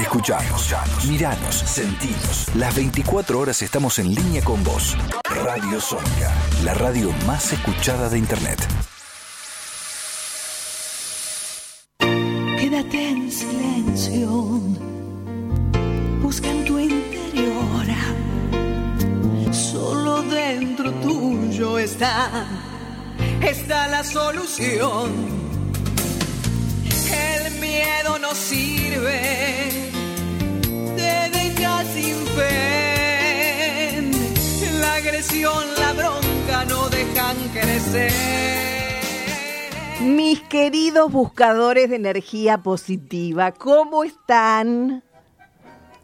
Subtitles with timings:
[0.00, 0.74] Escuchanos,
[1.06, 2.46] miranos, sentinos.
[2.54, 4.96] Las 24 horas estamos en línea con vos.
[5.44, 6.32] Radio Sónica,
[6.64, 8.58] la radio más escuchada de Internet.
[40.00, 45.02] Mis queridos buscadores de energía positiva, ¿cómo están?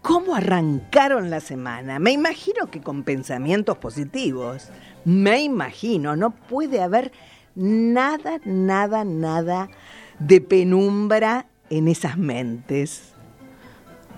[0.03, 1.99] ¿Cómo arrancaron la semana?
[1.99, 4.69] Me imagino que con pensamientos positivos.
[5.05, 7.13] Me imagino, no puede haber
[7.55, 9.69] nada, nada, nada
[10.19, 13.15] de penumbra en esas mentes.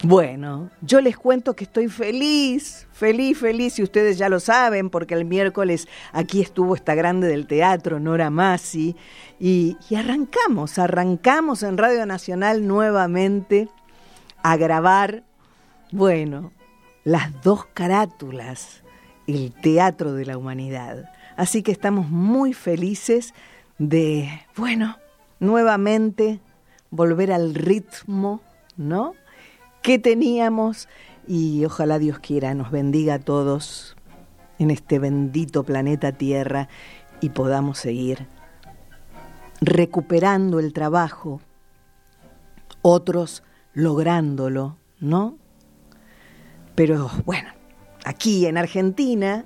[0.03, 5.15] Bueno, yo les cuento que estoy feliz, feliz, feliz, y ustedes ya lo saben, porque
[5.15, 8.97] el miércoles aquí estuvo esta grande del teatro, Nora Masi,
[9.39, 13.69] y, y arrancamos, arrancamos en Radio Nacional nuevamente
[14.43, 15.23] a grabar,
[15.93, 16.53] bueno,
[17.05, 18.83] las dos carátulas,
[19.29, 21.05] el teatro de la humanidad.
[21.37, 23.33] Así que estamos muy felices
[23.79, 24.97] de, bueno,
[25.39, 26.41] nuevamente
[26.91, 28.41] volver al ritmo,
[28.77, 29.15] ¿no?
[29.83, 30.89] Que teníamos
[31.29, 33.97] y ojalá Dios quiera nos bendiga a todos
[34.59, 36.69] en este bendito planeta Tierra
[37.21, 38.27] y podamos seguir
[39.61, 41.41] recuperando el trabajo,
[42.81, 43.43] otros
[43.75, 45.37] lográndolo, ¿no?
[46.75, 47.51] Pero bueno,
[48.05, 49.45] aquí en Argentina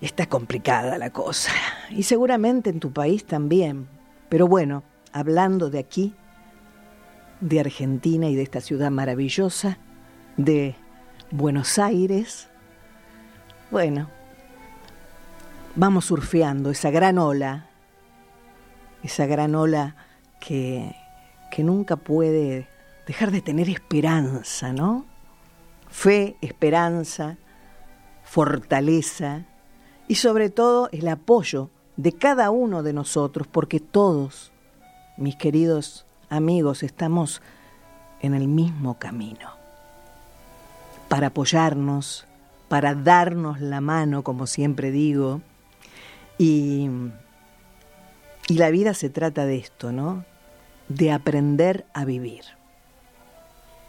[0.00, 1.52] está complicada la cosa
[1.90, 3.88] y seguramente en tu país también.
[4.28, 6.14] Pero bueno, hablando de aquí,
[7.40, 9.78] de Argentina y de esta ciudad maravillosa,
[10.36, 10.76] de
[11.36, 12.46] Buenos Aires,
[13.72, 14.08] bueno,
[15.74, 17.66] vamos surfeando esa gran ola,
[19.02, 19.96] esa gran ola
[20.38, 20.94] que,
[21.50, 22.68] que nunca puede
[23.08, 25.06] dejar de tener esperanza, ¿no?
[25.88, 27.36] Fe, esperanza,
[28.22, 29.44] fortaleza
[30.06, 34.52] y sobre todo el apoyo de cada uno de nosotros, porque todos,
[35.16, 37.42] mis queridos amigos, estamos
[38.20, 39.63] en el mismo camino.
[41.14, 42.26] Para apoyarnos,
[42.66, 45.42] para darnos la mano, como siempre digo,
[46.38, 46.90] y,
[48.48, 50.24] y la vida se trata de esto, ¿no?
[50.88, 52.42] De aprender a vivir,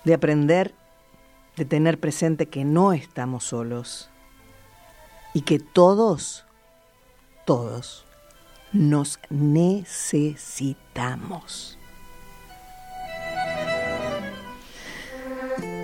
[0.03, 0.75] de aprender,
[1.57, 4.11] de tener presente que no estamos solos
[5.33, 6.45] y que todos,
[7.43, 8.05] todos,
[8.71, 11.79] nos necesitamos.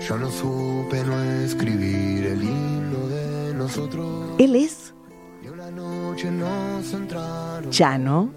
[0.08, 4.34] Yo no supe no escribir el himno de nosotros.
[4.38, 4.92] Él es
[5.44, 7.70] Y una noche nos entraron.
[7.70, 8.30] Chano,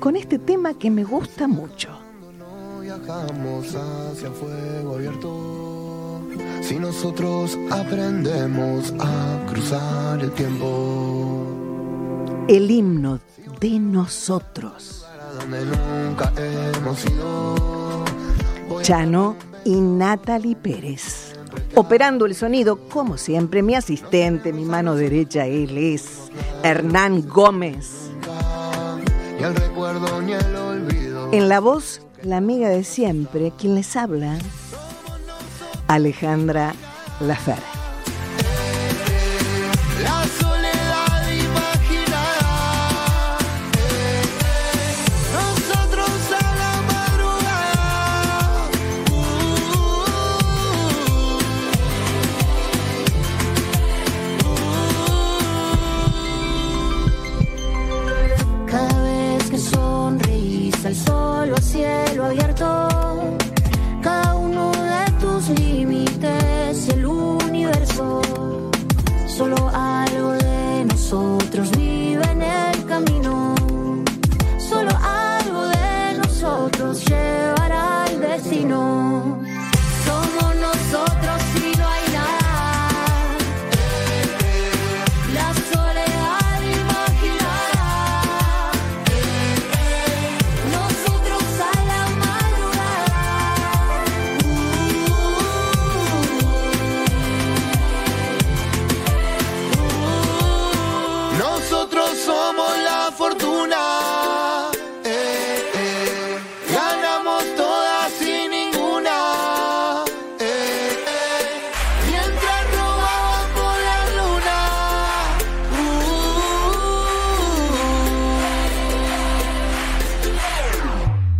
[0.00, 1.90] con este tema que me gusta mucho.
[2.36, 6.22] No viajamos hacia fuego abierto.
[6.62, 11.46] Si nosotros aprendemos a cruzar el tiempo.
[12.48, 13.20] El himno
[13.60, 15.06] de nosotros.
[15.06, 18.04] Para donde nunca hemos ido.
[18.82, 21.34] Chano y Natalie Pérez.
[21.74, 26.30] Operando el sonido, como siempre, mi asistente, mi mano derecha, él es
[26.62, 28.10] Hernán Gómez.
[31.32, 34.38] En la voz, la amiga de siempre, quien les habla,
[35.88, 36.72] Alejandra
[37.20, 37.58] Lafer.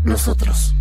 [0.07, 0.75] nosotros.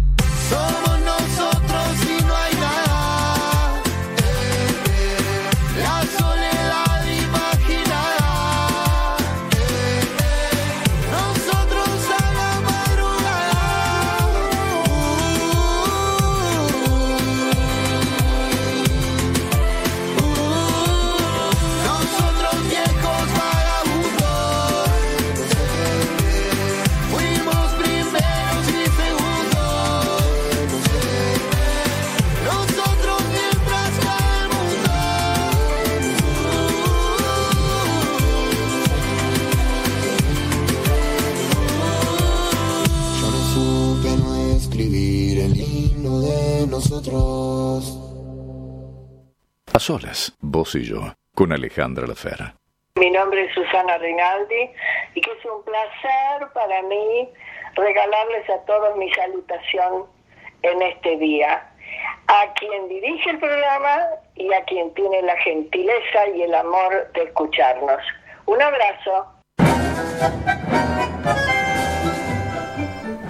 [49.75, 51.01] A solas, vos y yo,
[51.35, 52.55] con Alejandra Lafera.
[52.95, 54.69] Mi nombre es Susana Rinaldi
[55.15, 57.27] y que es un placer para mí
[57.75, 60.05] regalarles a todos mi salutación
[60.61, 61.69] en este día.
[62.27, 63.97] A quien dirige el programa
[64.35, 67.99] y a quien tiene la gentileza y el amor de escucharnos.
[68.45, 69.25] Un abrazo.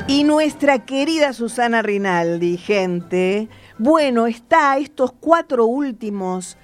[0.08, 6.58] Y nuestra querida Susana Rinaldi, gente, bueno, está estos cuatro últimos,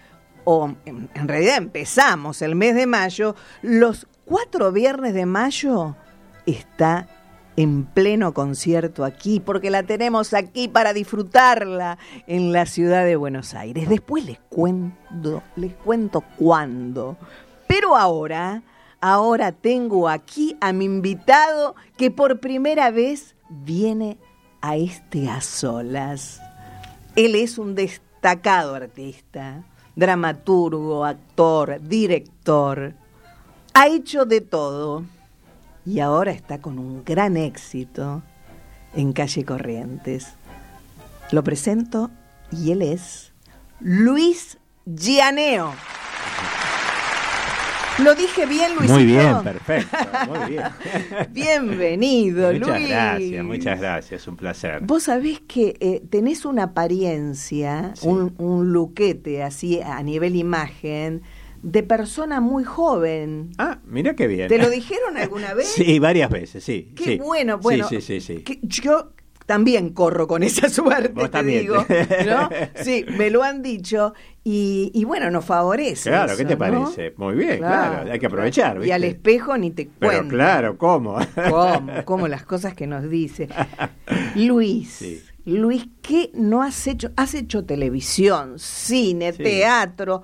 [0.44, 5.96] o en, realidad empezamos el mes de mayo, los cuatro viernes de mayo
[6.46, 7.08] está
[7.58, 11.98] en pleno concierto aquí, porque la tenemos aquí para disfrutarla
[12.28, 13.90] en la ciudad de Buenos Aires.
[13.90, 17.18] Después les cuento, les cuento cuándo.
[17.68, 18.63] Pero ahora,
[19.02, 24.18] ahora tengo aquí a mi invitado que por primera vez viene
[24.62, 26.42] a este a solas.
[27.16, 29.63] Él es un destacado artista,
[29.96, 32.94] dramaturgo, actor, director.
[33.74, 35.04] Ha hecho de todo
[35.86, 38.22] y ahora está con un gran éxito
[38.94, 40.34] en Calle Corrientes.
[41.31, 42.10] Lo presento
[42.52, 43.34] y él es
[43.80, 45.74] Luis Gianeo.
[48.03, 48.94] ¿Lo dije bien, Luisito?
[48.94, 49.98] Muy bien, perfecto,
[50.30, 50.63] muy bien.
[51.31, 52.89] Bienvenido, muchas Luis.
[52.89, 54.81] gracias, muchas gracias, un placer.
[54.81, 58.07] Vos sabés que eh, tenés una apariencia, Sí.
[58.07, 61.21] un, un luquete así a nivel imagen,
[61.62, 63.51] de persona muy joven.
[63.59, 64.48] Ah, mira qué bien.
[64.48, 65.68] ¿Te lo dijeron alguna vez?
[65.68, 66.92] Sí, varias veces, sí.
[66.95, 67.18] Qué sí.
[67.18, 67.88] bueno, bueno.
[67.88, 68.38] Sí, sí, sí.
[68.38, 68.44] sí.
[68.44, 69.12] que yo
[69.51, 71.62] también corro con esa suerte, Vos te también.
[71.62, 71.86] digo.
[72.25, 72.50] ¿no?
[72.83, 74.13] Sí, me lo han dicho.
[74.44, 76.09] Y, y bueno, nos favorece.
[76.09, 76.57] Claro, ¿qué te ¿no?
[76.59, 77.13] parece?
[77.18, 80.36] Muy bien, claro, hay que aprovechar, Y al espejo ni te Pero cuento.
[80.36, 81.18] claro, ¿cómo?
[81.50, 81.92] ¿Cómo?
[82.06, 83.50] ¿Cómo las cosas que nos dice?
[84.36, 85.21] Luis, Sí.
[85.45, 87.09] Luis, ¿qué no has hecho?
[87.18, 89.42] Has hecho televisión, cine, Sí.
[89.44, 90.24] teatro,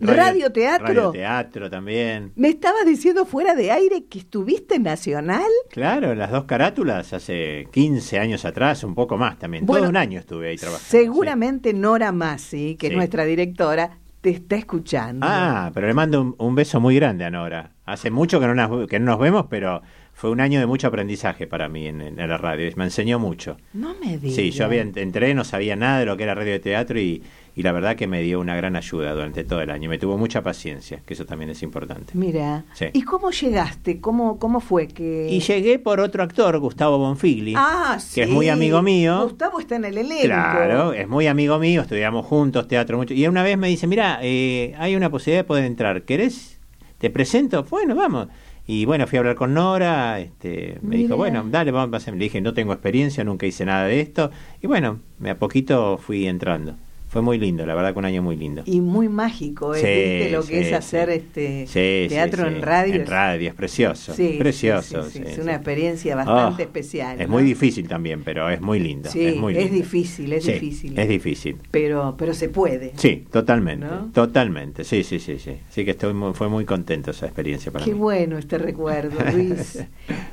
[0.00, 0.86] radioteatro.
[0.86, 2.32] Radioteatro también.
[2.36, 5.50] Me estabas diciendo fuera de aire que estuviste en Nacional.
[5.70, 9.66] Claro, las dos carátulas hace 15 años atrás, un poco más también.
[9.66, 10.88] Bueno, Todo un año estuve ahí trabajando.
[10.88, 15.26] Seguramente Nora Massi, que es nuestra directora, te está escuchando.
[15.28, 17.72] Ah, pero le mando un, un beso muy grande a Nora.
[17.84, 20.88] Hace mucho que no, nos, que no nos vemos, pero fue un año de mucho
[20.88, 22.68] aprendizaje para mí en, en la radio.
[22.74, 23.56] Me enseñó mucho.
[23.72, 24.34] No me digas.
[24.34, 27.22] Sí, yo había, entré, no sabía nada de lo que era radio de teatro y,
[27.58, 29.90] y la verdad que me dio una gran ayuda durante todo el año.
[29.90, 32.12] Me tuvo mucha paciencia, que eso también es importante.
[32.14, 32.86] Mira, Sí.
[32.92, 34.00] ¿y cómo llegaste?
[34.00, 35.26] ¿Cómo, cómo fue que...?
[35.28, 38.14] Y llegué por otro actor, Gustavo Bonfigli, Ah, sí.
[38.14, 39.24] que es muy amigo mío.
[39.24, 40.26] Gustavo está en el elenco.
[40.26, 43.12] Claro, es muy amigo mío, estudiamos juntos teatro mucho.
[43.12, 46.60] Y una vez me dice, mira, eh, hay una posibilidad de poder entrar, ¿querés?
[46.98, 47.64] ¿Te presento?
[47.64, 48.28] Bueno, vamos.
[48.68, 51.02] Y bueno, fui a hablar con Nora, este, me Mira.
[51.02, 52.14] dijo, bueno, dale, vamos a hacer.
[52.14, 54.30] Le dije, no tengo experiencia, nunca hice nada de esto.
[54.62, 56.76] Y bueno, a poquito fui entrando.
[57.08, 58.62] Fue muy lindo, la verdad que un año muy lindo.
[58.66, 59.78] Y muy mágico, ¿eh?
[59.80, 62.94] Sí, ¿Viste lo que es hacer este Sí, teatro en radio?
[62.96, 64.12] En radio, es precioso.
[64.12, 65.06] Sí, precioso.
[65.06, 67.18] es una experiencia bastante Oh, especial.
[67.18, 67.32] Es ¿no?
[67.32, 69.08] muy difícil también, pero es muy lindo.
[69.10, 70.98] Sí, es, muy es difícil, es Sí, difícil.
[70.98, 71.56] Es difícil.
[71.70, 72.92] Pero, pero se puede.
[72.96, 74.10] Sí, totalmente, ¿No?
[74.12, 75.52] totalmente, sí, sí, sí, sí.
[75.66, 77.98] Así que estoy muy- fue muy contento esa experiencia para Qué mí.
[78.00, 79.82] bueno este recuerdo, Luis.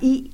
[0.02, 0.30] ¿Y,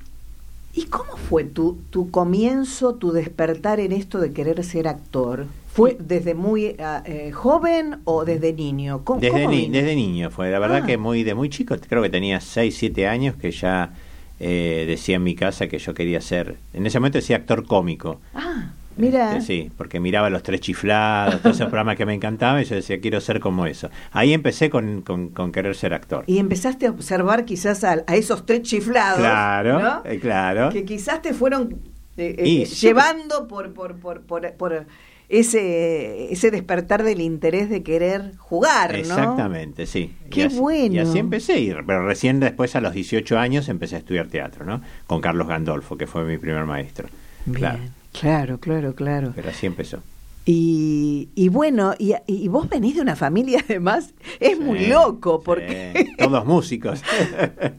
[0.74, 5.46] ¿Y cómo fue tu, tu comienzo, tu despertar en esto de querer ser actor?
[5.72, 9.02] ¿Fue desde muy eh, joven o desde niño?
[9.04, 10.86] ¿Cómo, Desde, cómo ni- desde niño fue, la verdad Ah.
[10.86, 13.94] que muy de muy chico, creo que tenía 6, 7 años que ya
[14.38, 18.20] eh, decía en mi casa que yo quería ser, en ese momento decía actor cómico.
[18.34, 19.36] Ah, mira.
[19.36, 22.74] Este, sí, porque miraba los tres chiflados, todos esos programas que me encantaban y yo
[22.74, 23.88] decía, quiero ser como eso.
[24.10, 26.24] Ahí empecé con, con, con querer ser actor.
[26.26, 29.20] Y empezaste a observar quizás a, a esos tres chiflados.
[29.20, 30.02] Claro, ¿no?
[30.04, 30.70] eh, claro.
[30.70, 31.78] Que quizás te fueron
[32.18, 34.86] eh, eh, Y llevando por, por, por, por, por
[35.32, 38.98] ese, ese despertar del interés de querer jugar, ¿no?
[38.98, 40.14] Exactamente, sí.
[40.30, 40.94] Qué y así, bueno.
[40.94, 44.64] Y así empecé, y- pero recién después a los 18 años empecé a estudiar teatro,
[44.66, 44.82] ¿no?
[45.06, 47.08] Con Carlos Gandolfo, que fue mi primer maestro.
[47.46, 47.80] Bien, Claro,
[48.12, 49.32] claro, claro, claro.
[49.34, 50.02] pero así empezó.
[50.44, 55.42] Y, y bueno, y, y vos venís de una familia además, es muy loco, sí,
[55.44, 57.02] porque todos músicos.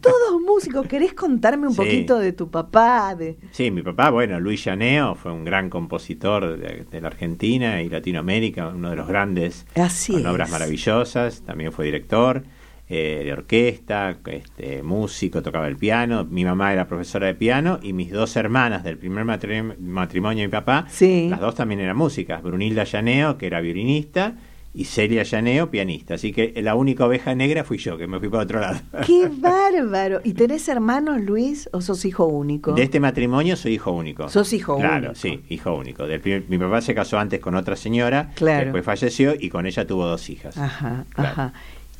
[0.01, 1.77] todos músicos, ¿querés contarme un Sí.
[1.77, 3.15] poquito de tu papá?
[3.15, 3.37] De...
[3.51, 7.89] Sí, mi papá, bueno, Luis Llaneo fue un gran compositor de, de la Argentina y
[7.89, 10.27] Latinoamérica, uno de los grandes, Así con es.
[10.27, 12.43] obras maravillosas, también fue director
[12.89, 17.93] eh, de orquesta, este, músico, tocaba el piano, mi mamá era profesora de piano y
[17.93, 21.27] mis dos hermanas del primer matri- matrimonio de mi papá, Sí.
[21.29, 24.35] las dos también eran músicas, Brunilda Llaneo, que era violinista,
[24.75, 26.15] y Celia Llaneo, pianista.
[26.15, 28.79] Así que la única oveja negra fui yo, que me fui para otro lado.
[29.05, 30.19] ¡Qué bárbaro!
[30.23, 32.73] ¿Y tenés hermanos, Luis, o sos hijo único?
[32.73, 34.27] De este matrimonio soy hijo único.
[34.29, 35.15] Sos hijo claro, único.
[35.15, 36.07] sí, hijo único.
[36.07, 38.63] Del primer- mi papá se casó antes con otra señora, Claro.
[38.65, 40.57] después falleció y con ella tuvo dos hijas.
[40.57, 41.29] Ajá, Claro.
[41.29, 41.53] ajá.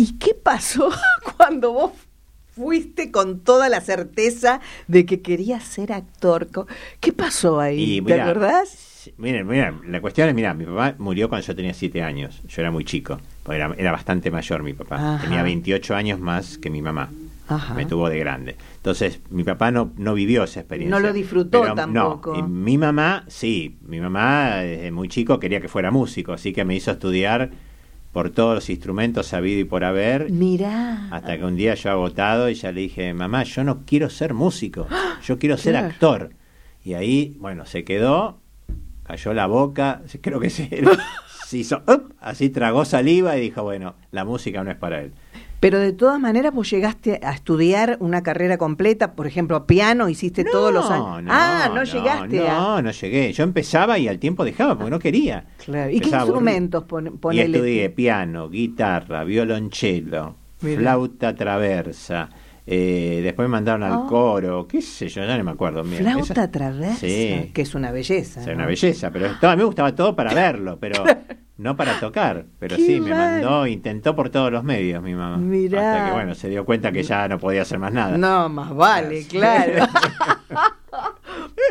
[0.04, 0.90] ¿Y qué pasó
[1.38, 1.94] cuando vos
[2.54, 6.50] fuiste con toda la certeza de que querías ser actor?
[7.00, 8.00] ¿Qué pasó ahí?
[8.00, 8.68] Y ¿Te acordás?
[8.68, 12.42] sí, Miren, miren, la cuestión es, mira, mi papá murió cuando yo tenía siete años.
[12.50, 13.18] Yo era muy chico,
[13.50, 14.96] era, era bastante mayor mi papá.
[14.96, 15.24] Ajá.
[15.24, 17.10] Tenía 28 años más que mi mamá.
[17.48, 17.74] Ajá.
[17.74, 18.58] Me tuvo de grande.
[18.76, 21.00] Entonces, mi papá no, no vivió esa experiencia.
[21.00, 22.34] No lo disfrutó Pero, tampoco.
[22.34, 23.78] No, y mi mamá, sí.
[23.84, 27.52] Mi mamá, desde muy chico, quería que fuera músico, así que me hizo estudiar
[28.14, 30.30] por todos los instrumentos sabido y por haber.
[30.32, 31.10] Mirá.
[31.12, 34.34] Hasta que un día yo agotado y ya le dije, mamá, yo no quiero ser
[34.34, 34.88] músico,
[35.26, 35.88] yo quiero ser Claro.
[35.88, 36.30] actor.
[36.86, 38.40] Y ahí, bueno, se quedó,
[39.04, 40.70] cayó la boca, creo que se,
[41.48, 42.14] se hizo, ¡up!
[42.22, 45.14] así tragó saliva y dijo, bueno, la música no es para él.
[45.64, 50.44] Pero de todas maneras vos llegaste a estudiar una carrera completa, por ejemplo, piano, hiciste
[50.44, 51.24] todos los años.
[51.32, 52.82] ah, no, llegaste no, a...
[52.82, 53.32] no llegué.
[53.32, 55.46] Yo empezaba y al tiempo dejaba porque no quería.
[55.64, 55.90] Claro.
[55.90, 62.30] ¿Y qué Empezaba instrumentos pon, Y estudié piano, guitarra, violonchelo, flauta traversa.
[62.66, 64.06] eh, después me mandaron al Ah.
[64.08, 65.84] coro, qué sé yo, ya no me acuerdo.
[65.84, 67.52] Mira, Flauta esa- traversa, Sí.
[67.54, 68.42] que es una belleza.
[68.42, 68.60] Sea, ¿no?
[68.60, 71.04] una belleza, pero todo, a mí me gustaba todo para verlo, pero
[71.58, 72.46] no para tocar.
[72.60, 75.38] Pero sí, me mandó, intentó por todos los medios mi mamá.
[75.38, 75.94] Mirá.
[75.94, 78.18] Hasta que bueno, se dio cuenta que ya no podía hacer más nada.
[78.18, 79.86] No, más vale, claro.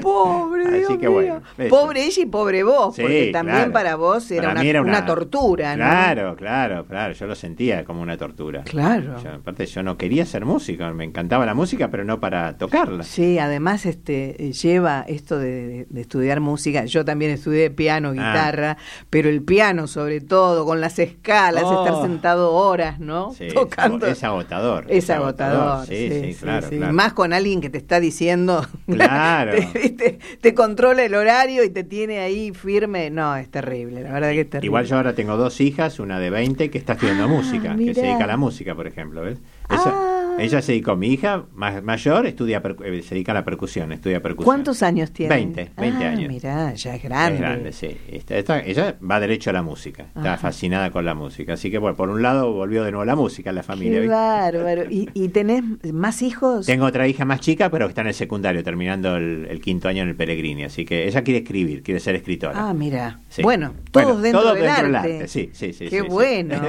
[0.02, 1.12] pobre, Así Dios que mío.
[1.12, 1.68] bueno, eso.
[1.68, 3.72] Pobre ella y pobre vos, Sí, porque también claro.
[3.72, 5.84] para vos era, Para una, era una tortura, ¿no?
[5.84, 7.12] Claro, claro, claro.
[7.14, 8.62] Yo lo sentía como una tortura.
[8.64, 9.16] Claro.
[9.22, 10.84] Yo, aparte, yo no quería ser músico.
[10.94, 13.02] Me encantaba la música, pero no para tocarla.
[13.04, 16.84] Sí, además este lleva esto de, de- de estudiar música.
[16.84, 18.12] Yo también estudié piano, Ah.
[18.12, 18.76] guitarra,
[19.10, 21.84] pero el piano sobre todo, con las escalas, Oh.
[21.86, 23.32] estar sentado horas, ¿no?
[23.32, 24.06] Sí, Tocando.
[24.06, 24.86] Es agotador.
[24.88, 25.86] Es agotador.
[25.86, 26.92] Sí, sí, claro, claro.
[26.92, 28.66] Más con alguien que te está diciendo.
[28.92, 29.52] Claro.
[29.92, 33.10] Te, controla el horario y te tiene ahí firme.
[33.10, 34.66] No, es terrible, la verdad que es terrible.
[34.66, 37.94] Igual yo ahora tengo dos hijas, una de 20 que está estudiando Ah, música, que
[37.94, 39.38] se dedica a la música, por ejemplo, ¿ves?
[39.68, 40.21] Ah.
[40.38, 44.20] Ella se dedicó, mi hija más, mayor estudia eh, se dedica a la percusión, estudia
[44.22, 44.44] percusión.
[44.46, 45.34] ¿Cuántos años tiene?
[45.34, 46.28] 20, 20 ah, años.
[46.32, 47.34] Mirá, ya es grande.
[47.34, 47.96] Es grande, sí.
[48.08, 50.38] Esta- esta- ella va derecho a la música, está Ajá.
[50.38, 51.54] fascinada con la música.
[51.54, 54.00] Así que, bueno, por un lado volvió de nuevo la música a la familia.
[54.00, 54.84] Qué bárbaro.
[54.90, 55.62] ¿Y, y tenés
[55.92, 56.66] más hijos?
[56.66, 59.88] Tengo otra hija más chica, pero que está en el secundario, terminando el, el quinto
[59.88, 60.64] año en el Peregrini.
[60.64, 62.52] Así que ella quiere escribir, quiere ser escritora.
[62.56, 63.20] Ah, mira.
[63.28, 63.42] Sí.
[63.42, 65.12] Bueno, todos Bueno, dentro, todos del, dentro del arte.
[65.16, 66.08] arte, sí, sí, sí, Qué sí, sí.
[66.08, 66.60] bueno,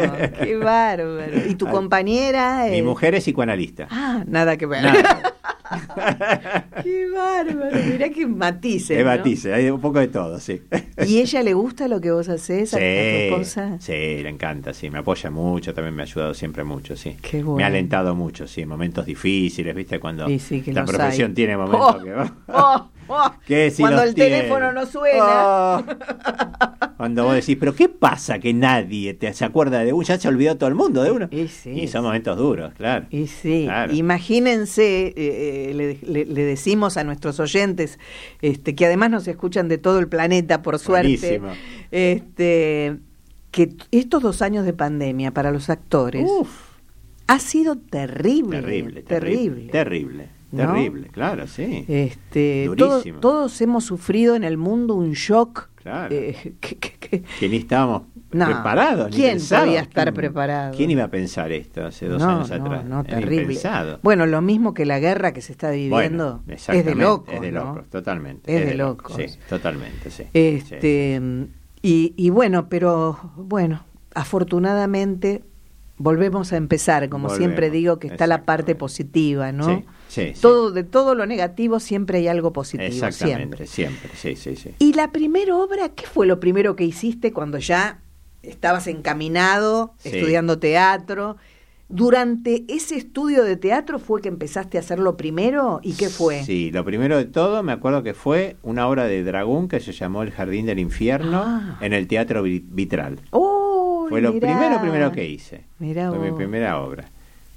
[0.43, 1.21] qué bárbaro.
[1.49, 2.65] ¿Y tu compañera?
[2.69, 3.52] Mi mujer es psicoanalista.
[3.91, 4.83] Ah, nada que ver.
[4.83, 5.33] Nada.
[6.83, 7.77] qué bárbaro.
[7.91, 8.91] Mirá qué matices.
[8.97, 9.09] Es ¿no?
[9.11, 10.61] matices, hay un poco de todo, sí.
[11.05, 13.77] ¿Y ella le gusta lo que vos haces a, a tu esposa?
[13.79, 17.17] sí, le encanta, sí, me apoya mucho, también me ha ayudado siempre mucho, sí.
[17.21, 17.63] Qué Me bueno.
[17.65, 19.99] ha alentado mucho, sí, en momentos difíciles, ¿viste?
[19.99, 21.35] Cuando Sí, sí, que la profesión hay.
[21.35, 22.13] tiene momentos Oh, que...
[22.51, 23.31] oh, oh.
[23.47, 24.37] que si Cuando el tiene.
[24.37, 25.83] teléfono no suena.
[26.97, 30.03] Cuando vos decís, pero ¿qué pasa que nadie te, se acuerda de uno?
[30.03, 31.27] Ya se olvidó todo el mundo de uno.
[31.31, 32.05] Y sí, y son sí.
[32.05, 33.05] momentos duros, claro.
[33.09, 33.93] Y sí, Claro.
[33.93, 37.99] imagínense, eh, eh, le, le- le decimos a nuestros oyentes,
[38.41, 41.49] este, que además nos escuchan de todo el planeta, por suerte, Buenísimo.
[41.91, 42.97] este,
[43.51, 46.49] que estos dos años de pandemia para los actores Uf,
[47.27, 49.71] ha sido terrible, terrible, terrible, terrible.
[49.71, 50.57] terrible, ¿No?
[50.73, 51.85] terrible, claro, sí.
[51.87, 53.19] Este, todo- Durísimo.
[53.19, 55.69] todos hemos sufrido en el mundo un shock.
[55.83, 56.15] Claro.
[56.15, 59.11] eh, que- que- que- que ni estábamos No, preparados.
[59.11, 59.67] ni ¿quién pensábamos.
[59.67, 60.77] podía estar ¿Quién- preparado?
[60.77, 62.85] ¿Quién iba a pensar esto hace dos no, años no, atrás?
[62.85, 63.59] no, terrible.
[64.01, 67.33] Bueno, lo mismo que la guerra que se está viviendo Bueno, es de locos.
[67.35, 68.57] Es de locos, totalmente.
[68.57, 69.15] Es de locos.
[69.15, 70.23] Sí, totalmente, sí.
[70.33, 71.21] Este,
[71.81, 73.83] y, y bueno, pero bueno,
[74.15, 75.43] afortunadamente
[75.97, 79.65] volvemos a empezar, como Volvemos, siempre digo, que está la parte positiva, ¿no?
[79.65, 80.41] Sí, sí, sí.
[80.41, 84.09] Todo, de todo lo negativo siempre hay algo positivo, Exactamente, siempre.
[84.09, 84.75] siempre, sí, sí, sí.
[84.79, 87.99] Y la primera obra, ¿qué fue lo primero que hiciste cuando ya
[88.41, 90.09] estabas encaminado, Sí.
[90.09, 91.37] estudiando teatro?
[91.89, 96.43] Durante ese estudio de teatro fue que empezaste a hacerlo primero y qué fue?
[96.43, 99.91] Sí, lo primero de todo, me acuerdo que fue una obra de Dragón que se
[99.91, 101.77] llamó El Jardín del Infierno Ah.
[101.81, 103.19] en el Teatro Vi- Vitral.
[103.31, 104.07] ¡Oh!
[104.09, 105.65] Fue lo primero, primero que hice.
[105.79, 107.09] Mirá fue mi primera obra.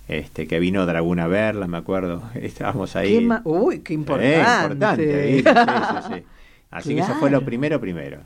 [0.09, 2.23] Este, que vino Dragón a verla, me acuerdo.
[2.35, 3.29] Estábamos ahí.
[3.29, 4.63] Qué Uy, qué Eh, importante.
[4.63, 5.51] importante, ¿viste?
[5.51, 5.57] Sí,
[5.91, 6.23] sí, sí.
[6.71, 8.21] Así que eso fue lo primero, primero.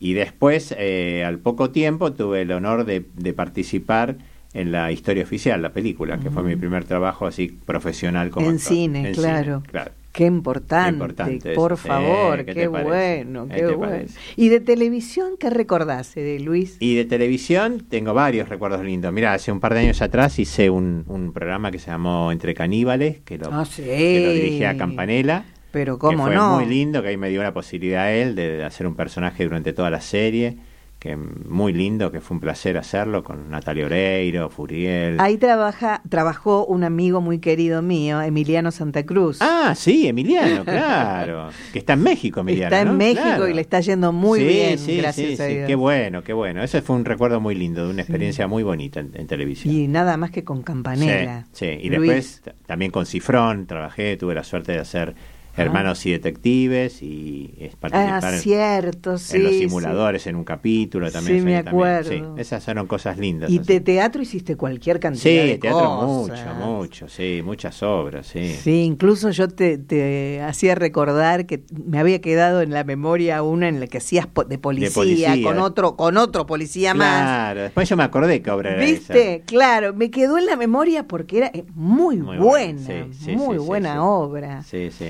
[0.00, 4.16] Y después, eh, al poco tiempo, tuve el honor de, de participar
[4.54, 8.56] en la historia oficial, la película, que fue mi primer trabajo así profesional como En
[8.56, 8.68] actor.
[8.68, 9.62] cine, claro.
[9.66, 9.92] claro.
[10.18, 11.82] Qué importante, importante por eso.
[11.86, 13.80] Favor, ¿qué qué, bueno, ¿Qué qué bueno.
[13.92, 14.18] parece?
[14.34, 16.76] ¿Y de televisión qué recordás, de Luis?
[16.80, 19.12] Y de televisión tengo varios recuerdos lindos.
[19.12, 22.52] Mira, hace un par de años atrás hice un, un programa que se llamó Entre
[22.52, 23.82] Caníbales, que lo, Ah, sí.
[23.84, 25.44] que lo dirigía Campanella.
[25.70, 26.56] Pero cómo que fue no.
[26.56, 29.72] muy lindo, que ahí me dio la posibilidad a él de hacer un personaje durante
[29.72, 30.56] toda la serie,
[30.98, 35.20] que muy lindo, que fue un placer hacerlo con Natalia Oreiro, Furiel.
[35.20, 39.38] Ahí trabaja, trabajó un amigo muy querido mío, Emiliano Santa Cruz.
[39.40, 41.50] Ah, sí, Emiliano, claro.
[41.72, 42.66] que está en México, Emiliano.
[42.74, 42.94] está en ¿no?
[42.94, 43.48] México Claro.
[43.48, 45.46] y le está yendo muy Sí, bien, sí, gracias sí, a.
[45.46, 45.66] Dios.
[45.68, 46.62] Qué bueno, qué bueno.
[46.64, 49.72] Ese fue un recuerdo muy lindo, de una experiencia muy bonita en, en televisión.
[49.72, 51.46] Y nada más que con Campanella.
[51.52, 51.66] Sí.
[51.80, 55.14] Y Luis, después también con Cifrón trabajé, tuve la suerte de hacer
[55.58, 59.36] Hermanos y Detectives y es Ah, participar en- cierto, sí.
[59.36, 59.58] en los sí.
[59.60, 61.38] simuladores en un capítulo también.
[61.38, 61.68] Sí, me también.
[61.68, 62.10] acuerdo.
[62.10, 63.50] Sí, esas fueron cosas lindas.
[63.50, 63.72] Y así.
[63.72, 66.08] de teatro hiciste cualquier cantidad Sí, de teatro cosas.
[66.08, 68.54] mucho, mucho, sí, muchas obras, sí.
[68.62, 73.68] Sí, incluso yo te, te hacía recordar que me había quedado en la memoria una
[73.68, 75.42] en la que hacías de policía, policía.
[75.42, 77.22] con otro con otro policía más.
[77.22, 79.42] Claro, después yo me acordé que obra era ¿Viste?
[79.46, 84.60] Claro, me quedó en la memoria porque era eh, muy, Muy buena, muy buena obra.
[84.60, 84.68] esa.
[84.68, 85.06] Sí, sí.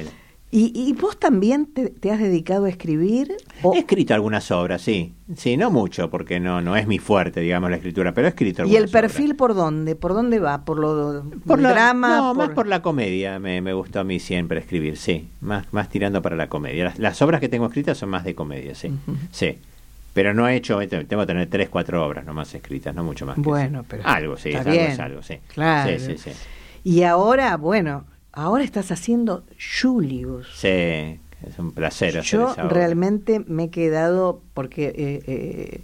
[0.50, 3.36] ¿Y, y vos también te, te has dedicado a escribir?
[3.62, 5.12] O- He escrito algunas obras, sí.
[5.36, 8.62] Sí, no mucho, porque no, no es mi fuerte, digamos, la escritura, pero he escrito
[8.62, 9.36] ¿Y el algunas perfil obras.
[9.36, 9.94] por dónde?
[9.94, 10.64] ¿Por dónde va?
[10.64, 12.16] ¿Por lo Por la, drama?
[12.16, 15.28] No, más por la comedia me, me gustó a mí siempre escribir, sí.
[15.42, 16.84] Más, más tirando para la comedia.
[16.84, 18.90] Las, las obras que tengo escritas son más de comedia, sí.
[19.30, 19.58] Sí.
[20.14, 23.36] Pero no he hecho, tengo que tener tres, cuatro obras nomás escritas, no mucho más.
[23.36, 25.34] Bueno, pero Algo, sí, es algo, es algo, sí.
[25.52, 25.98] Claro.
[25.98, 26.30] Sí, sí, sí.
[26.84, 28.04] Y ahora, bueno,
[28.38, 29.44] ahora estás haciendo
[29.80, 30.46] Julius.
[30.54, 32.68] Sí, es un placer hacer Yo esa obra.
[32.74, 35.80] realmente me he quedado, porque eh, eh,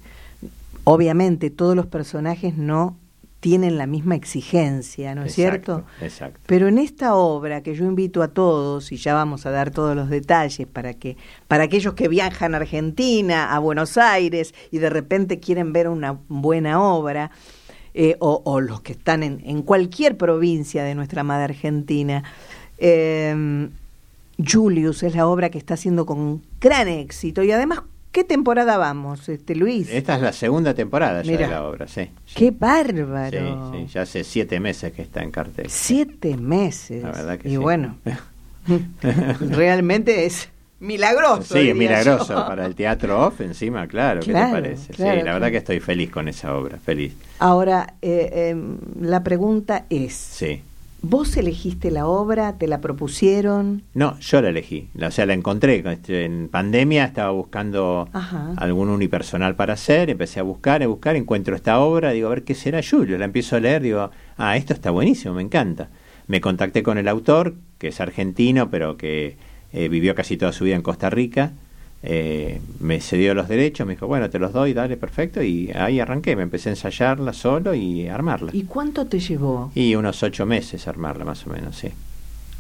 [0.85, 2.97] obviamente todos los personajes no
[3.41, 5.85] tienen la misma exigencia, ¿no es Exacto, cierto?
[6.01, 6.41] Exacto.
[6.47, 9.95] Pero en esta obra que yo invito a todos, y ya vamos a dar todos
[9.95, 14.89] los detalles para que, para aquellos que viajan a Argentina, a Buenos Aires, y de
[14.89, 17.33] repente quieren ver una buena obra,
[17.95, 22.25] eh, o, o los que están en, en cualquier provincia de nuestra amada Argentina,
[22.79, 23.69] eh,
[24.45, 27.43] Julius es la obra que está haciendo con gran éxito.
[27.45, 29.89] Y además, ¿qué temporada vamos, este Luis?
[29.91, 32.11] Esta es la segunda temporada ya de la obra, sí.
[32.27, 32.35] sí.
[32.35, 33.73] ¡Qué Sí, bárbaro!
[33.73, 35.67] sí, ya hace siete meses que está en cartel.
[35.69, 37.03] Siete meses.
[37.03, 37.57] La verdad que y sí.
[37.59, 37.97] bueno,
[39.41, 40.49] realmente es
[40.81, 41.55] milagroso.
[41.55, 42.47] Sí, es milagroso yo.
[42.47, 44.93] para el teatro off encima, claro, ¿qué Claro, te parece?
[44.93, 47.15] claro, sí, la verdad que estoy feliz con esa obra, feliz.
[47.39, 50.63] Ahora, eh, em, la pregunta es, Sí.
[51.01, 52.55] ¿vos elegiste la obra?
[52.59, 53.83] ¿Te la propusieron?
[53.95, 55.83] No, yo la elegí, o sea, la encontré.
[55.91, 58.53] este, En pandemia estaba buscando Ajá.
[58.57, 62.45] algún unipersonal para hacer, empecé a buscar, a buscar, encuentro esta obra, digo, a ver
[62.45, 63.17] qué será Julio.
[63.19, 65.89] La empiezo a leer, digo, ah, esto está buenísimo, me encanta.
[66.27, 69.37] Me contacté con el autor, que es argentino, pero que
[69.75, 71.53] eh, vivió casi toda su vida en Costa Rica.
[72.05, 75.43] Eh, me cedió los derechos, me dijo, bueno, te los doy, dale, perfecto.
[75.43, 78.51] Y ahí arranqué, me empecé a ensayarla solo y armarla.
[78.55, 79.73] ¿Y cuánto te llevó?
[79.75, 81.89] Y unos ocho meses armarla, más o menos, sí.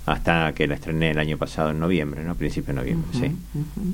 [0.06, 2.34] Hasta que la estrené el año pasado, en noviembre, ¿no?
[2.34, 3.34] Principio de noviembre, sí.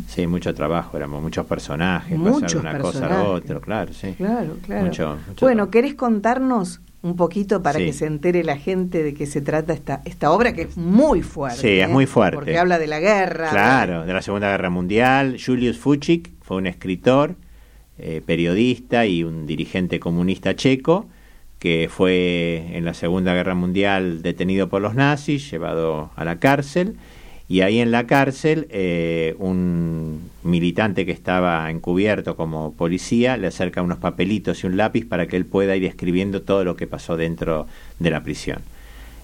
[0.08, 4.14] Sí, mucho trabajo, éramos muchos personajes, Muchos pasar una cosa a otra, claro, sí.
[4.16, 4.86] Claro, claro.
[4.86, 5.70] Mucho- mucho bueno, trabajo.
[5.70, 7.86] ¿querés contarnos un poquito para Sí.
[7.86, 11.22] que se entere la gente de qué se trata esta, esta obra que es muy
[11.22, 11.60] fuerte?
[11.60, 11.92] Sí, es ¿eh?
[11.92, 12.34] muy fuerte.
[12.36, 13.50] Porque habla de la guerra.
[13.50, 15.36] Claro, de la Segunda Guerra Mundial.
[15.44, 17.36] Julius Fuchik fue un escritor,
[17.98, 21.06] eh, periodista y un dirigente comunista checo
[21.60, 26.96] que fue en la Segunda Guerra Mundial detenido por los nazis, llevado a la cárcel,
[27.48, 33.82] y ahí en la cárcel eh, un militante que estaba encubierto como policía le acerca
[33.82, 37.16] unos papelitos y un lápiz para que él pueda ir escribiendo todo lo que pasó
[37.16, 37.66] dentro
[37.98, 38.60] de la prisión.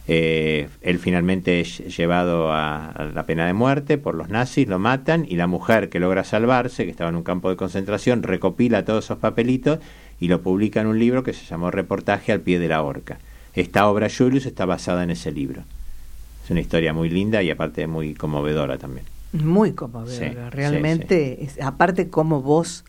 [0.08, 4.78] Eh, él finalmente es llevado a, a la pena de muerte por los nazis, lo
[4.78, 8.84] matan y la mujer que logra salvarse, que estaba en un campo de concentración, recopila
[8.84, 9.78] todos esos papelitos
[10.20, 13.18] y lo publica en un libro que se llamó Reportaje al pie de la horca.
[13.54, 15.62] Esta obra Julius está basada en ese libro.
[16.44, 19.04] Es una historia muy linda y aparte muy conmovedora también.
[19.32, 21.42] Muy conmovedora, Sí, realmente.
[21.44, 22.84] es- aparte, como vos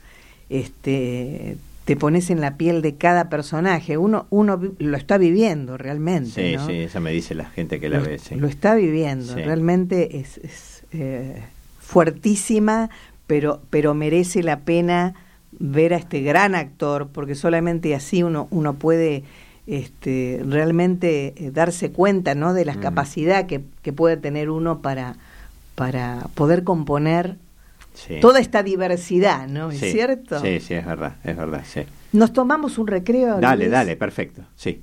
[0.49, 6.51] este, te pones en la piel de cada personaje, uno, uno lo está viviendo realmente.
[6.51, 6.67] Sí, ¿no?
[6.67, 8.19] sí, eso me dice la gente que la lo, ve.
[8.19, 8.35] Sí.
[8.35, 11.43] lo está viviendo, realmente es, es, eh,
[11.79, 12.89] fuertísima,
[13.25, 15.15] pero, pero merece la pena
[15.59, 19.23] ver a este gran actor, porque solamente así uno, uno puede
[19.65, 22.53] este, realmente eh, darse cuenta ¿no?
[22.53, 22.79] de la Mm.
[22.79, 25.15] capacidad que, que puede tener uno para,
[25.75, 27.37] para poder componer
[27.93, 28.19] Sí.
[28.21, 29.71] toda esta diversidad, ¿no?
[29.71, 30.39] ¿Es Sí, cierto?
[30.39, 31.81] Sí, sí, es verdad, es verdad, sí.
[32.13, 33.39] Nos tomamos un recreo.
[33.41, 33.71] Dale, Luis?
[33.71, 34.81] dale, perfecto, sí.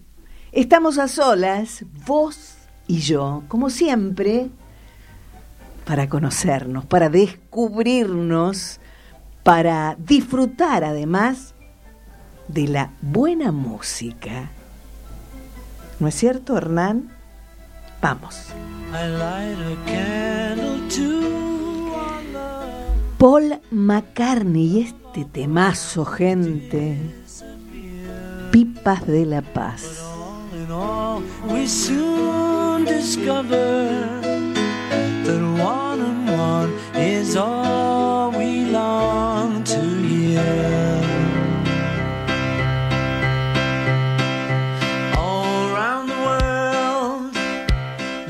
[0.50, 2.56] Estamos a solas, vos
[2.88, 4.48] y yo, como siempre,
[5.86, 8.80] para conocernos, para descubrirnos,
[9.44, 11.54] para disfrutar además
[12.48, 14.50] de la buena música.
[16.00, 17.10] ¿No es cierto, Hernán?
[18.02, 18.48] Vamos.
[23.18, 26.98] Paul McCartney y este temazo, gente.
[28.50, 30.00] Pipas de la Paz.
[31.48, 33.88] we soon discover
[35.24, 38.03] that one and one is all
[38.94, 40.52] long to hear.
[45.16, 47.34] All around the world,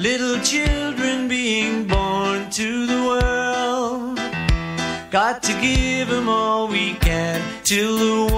[0.09, 4.19] little children being born to the world.
[5.11, 8.34] Got to give them all we can till the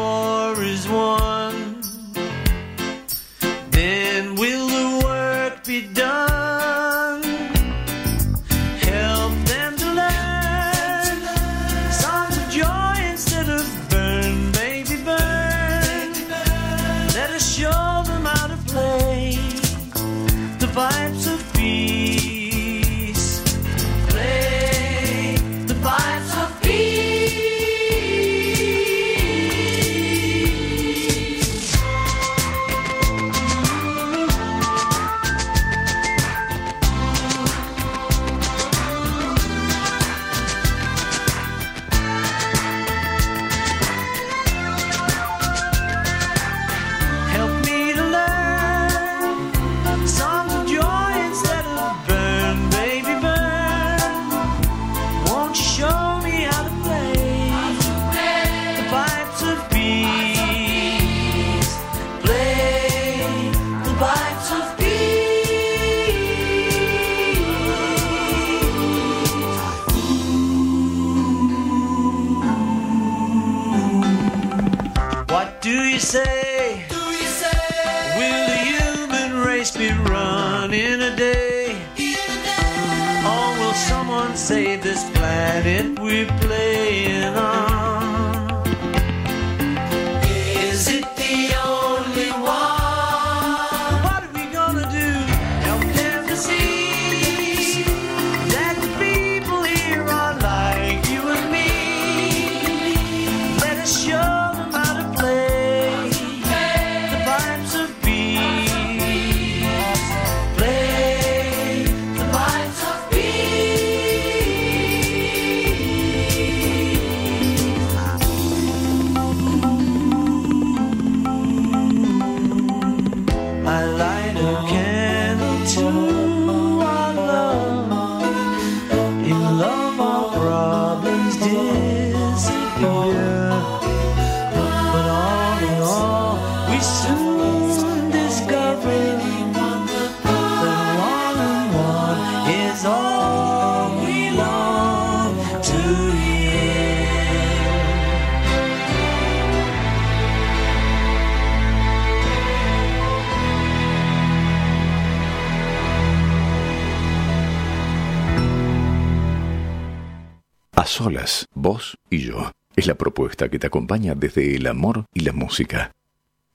[160.79, 162.53] A solas, vos y yo.
[162.77, 165.91] Es la propuesta que te acompaña desde el amor y la música.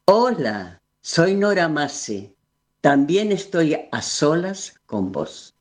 [0.05, 2.35] Hola, soy Nora Masi.
[2.81, 5.55] También estoy a solas con vos.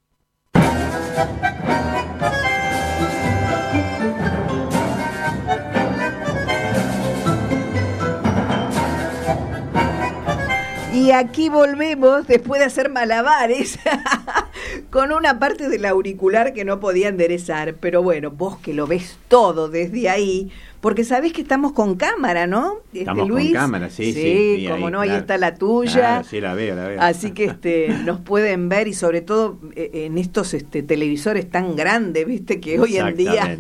[11.01, 13.79] Y aquí volvemos después de hacer malabares
[14.91, 17.75] con una parte del auricular que no podía enderezar.
[17.81, 22.47] Pero bueno, vos que lo ves todo desde ahí, porque sabés que estamos con cámara,
[22.47, 22.81] ¿no?
[22.89, 23.53] Este, Estamos con Luis.
[23.55, 25.93] cámara, sí, sí, Sí, como ahí, no, ahí está la tuya.
[25.93, 27.01] Claro, sí, la veo, la veo.
[27.01, 31.77] Así que este, nos pueden ver y sobre todo eh, en estos este, televisores tan
[31.77, 33.59] grandes, viste que hoy en día,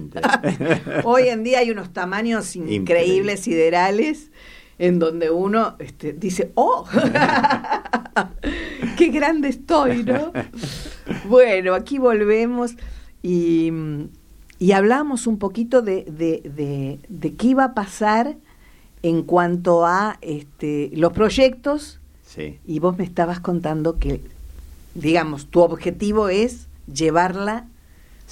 [1.05, 4.31] hoy en día hay unos tamaños increíbles, siderales,
[4.81, 6.87] en donde uno este, dice, oh,
[8.97, 10.33] qué grande estoy, ¿no?
[11.29, 12.73] Bueno, aquí volvemos
[13.23, 13.71] y,
[14.59, 18.37] y hablamos un poquito de, de, de, de qué iba a pasar
[19.03, 22.59] en cuanto a este, los proyectos Sí.
[22.65, 24.21] y vos me estabas contando que,
[24.95, 27.67] digamos, tu objetivo es llevarla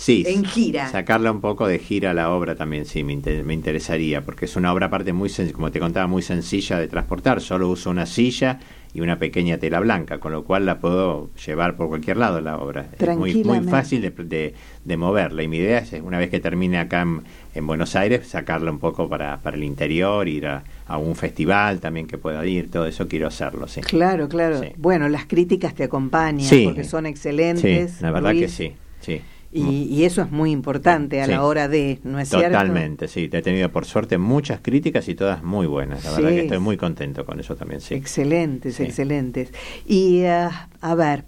[0.01, 0.87] Sí, en gira.
[0.89, 4.45] Sacarla un poco de gira a la obra también, sí, me, inter- me interesaría, porque
[4.45, 7.41] es una obra aparte muy, como te contaba, muy sencilla de transportar.
[7.41, 8.61] Solo uso una silla
[8.95, 12.59] y una pequeña tela blanca, con lo cual la puedo llevar por cualquier lado la
[12.59, 12.87] obra.
[12.97, 15.43] Es muy, muy fácil de, de- de moverla.
[15.43, 17.23] Y mi idea es, una vez que termine acá en,
[17.57, 21.81] en Buenos Aires, sacarla un poco para, para el interior, ir a, a un festival
[21.81, 23.81] también que pueda ir, todo eso quiero hacerlo, sí.
[23.81, 24.61] Claro, claro.
[24.61, 24.69] Sí.
[24.77, 26.63] Bueno, las críticas te acompañan Sí.
[26.65, 27.91] porque son excelentes.
[27.91, 29.21] Sí, la verdad Luis, que sí, sí.
[29.51, 31.31] Y, y eso es muy importante a Sí.
[31.31, 32.49] la hora de, ¿no es cierto?
[32.49, 33.29] Totalmente, sí.
[33.29, 36.05] Te he tenido por suerte muchas críticas y todas muy buenas.
[36.05, 37.95] La verdad que estoy muy contento con eso también, sí.
[37.95, 38.83] Excelentes, Sí.
[38.83, 39.51] excelentes.
[39.87, 40.49] Y eh,
[40.83, 41.25] a ver,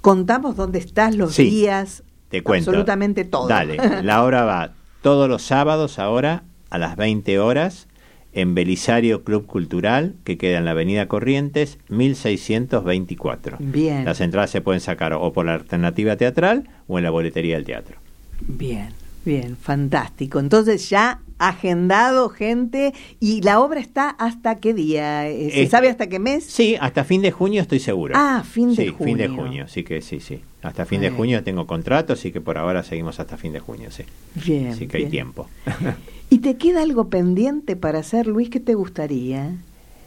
[0.00, 2.02] contamos dónde estás los días.
[2.30, 2.70] Te cuento.
[2.70, 3.46] Absolutamente todo.
[3.48, 7.88] Dale, la obra va todos los sábados ahora a las 20 horas
[8.34, 13.56] en Belisario Club Cultural, que queda en la Avenida Corrientes, 1624.
[13.60, 14.04] Bien.
[14.04, 17.64] Las entradas se pueden sacar o por la alternativa teatral o en la boletería del
[17.64, 17.96] teatro.
[18.40, 18.88] Bien,
[19.24, 20.40] bien, fantástico.
[20.40, 25.28] Entonces ya agendado gente y la obra está hasta qué día?
[25.28, 26.44] Eh, ¿Se Eh, sabe hasta qué mes?
[26.44, 28.14] Sí, hasta fin de junio estoy seguro.
[28.16, 29.66] Ah, fin de sí, fin de junio.
[29.68, 30.40] sí que sí, sí.
[30.62, 33.90] Hasta fin de junio tengo contrato, así que por ahora seguimos hasta fin de junio,
[33.90, 34.04] sí.
[34.34, 34.68] Bien.
[34.68, 35.48] Así que hay tiempo.
[36.34, 38.50] ¿Y te queda algo pendiente para hacer, Luis?
[38.50, 39.52] ¿Qué te gustaría?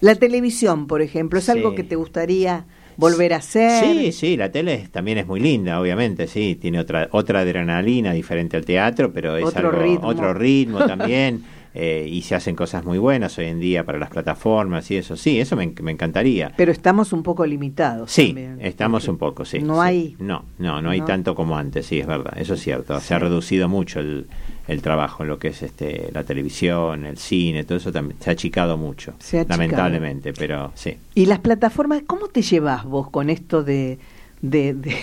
[0.02, 1.52] La televisión, por ejemplo, ¿es Sí.
[1.52, 2.66] algo que te gustaría
[2.98, 3.96] volver a hacer?
[3.96, 8.12] Sí, sí, la tele es- también es muy linda, obviamente, sí, tiene otra otra adrenalina
[8.12, 10.06] diferente al teatro, pero es Otro algo ritmo.
[10.10, 11.44] otro ritmo también
[11.80, 15.16] eh, y se hacen cosas muy buenas hoy en día para las plataformas y eso,
[15.16, 16.52] sí, eso me, me encantaría.
[16.58, 18.12] Pero estamos un poco limitados.
[18.12, 18.58] Sí, también.
[18.62, 19.60] estamos un poco, sí.
[19.60, 19.80] No sí.
[19.82, 21.06] hay- No, no, no hay no.
[21.06, 23.00] tanto como antes, sí, es verdad, eso es cierto.
[23.00, 24.26] Se ha reducido mucho el,
[24.68, 28.32] el trabajo en lo que es este la televisión, el cine, todo eso también se
[28.32, 29.62] ha achicado mucho, Se ha achicado.
[29.62, 30.98] lamentablemente, pero sí.
[31.14, 34.00] Y las plataformas, ¿cómo te llevas vos con esto de,
[34.42, 34.96] de, de,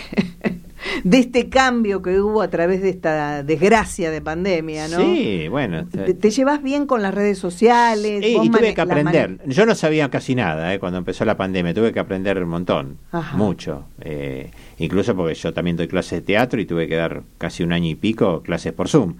[1.03, 4.99] de este cambio que hubo a través de esta desgracia de pandemia, ¿no?
[4.99, 5.87] Sí, bueno.
[5.87, 8.21] ¿Te, te llevas bien con las redes sociales?
[8.35, 9.39] ¿Vos y tuve que aprender.
[9.45, 11.73] Yo no sabía casi nada eh, cuando empezó la pandemia.
[11.73, 13.35] Tuve que aprender un montón, Ajá.
[13.37, 13.85] mucho.
[14.01, 17.73] Eh, incluso porque yo también doy clases de teatro y tuve que dar casi un
[17.73, 19.15] año y pico clases por Zoom.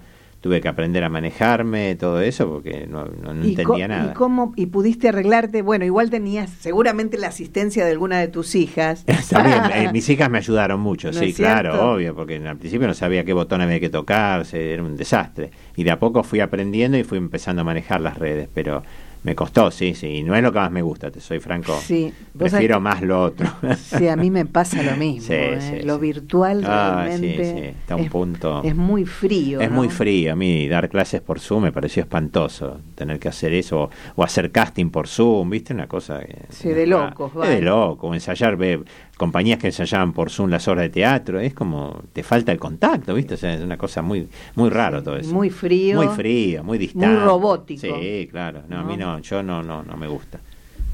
[0.46, 4.12] Tuve que aprender a manejarme, todo eso, porque no, no- no ¿Y, co- entendía nada.
[4.12, 5.64] ¿Y cómo y pudiste arreglarte?
[5.64, 9.06] Bueno, igual tenías seguramente la asistencia de alguna de tus hijas.
[9.32, 11.72] También, eh, mis hijas me ayudaron mucho, ¿No sí, cierto?
[11.72, 14.96] claro, obvio, porque al principio no sabía qué botón había que tocar, se- era un
[14.96, 15.50] desastre.
[15.76, 18.84] Y de a poco fui aprendiendo y fui empezando a manejar las redes, pero
[19.26, 21.76] me costó, sí, sí, no es lo que más me gusta, te soy franco.
[21.82, 23.48] Sí, Prefiero más lo otro.
[23.76, 25.28] Sí, a mí me pasa lo mismo.
[25.28, 25.58] Sí, ¿eh?
[25.80, 29.60] sí, lo virtual Ah, realmente sí, está un es, punto- es muy frío.
[29.62, 29.76] Es ¿no?
[29.78, 33.82] muy frío, a mí dar clases por Zoom me pareció espantoso, tener que hacer eso,
[33.84, 35.74] o, o hacer casting por Zoom, ¿viste?
[35.74, 36.44] Una cosa que...
[36.50, 37.56] Sí, de locos, Es vale.
[37.56, 38.84] de loco, ensayar, ve,
[39.18, 43.14] compañías que ensayaban por Zoom las obras de teatro, es como, te falta el contacto,
[43.16, 43.34] ¿viste?
[43.34, 45.34] O sea, es una cosa muy muy raro todo eso.
[45.34, 45.96] Muy frío.
[45.98, 47.08] Muy frío, muy distante.
[47.08, 47.82] Muy robótico.
[47.82, 49.15] Sí, claro, no, a mí ¿No?
[49.18, 50.40] No, yo no, no, no me gusta,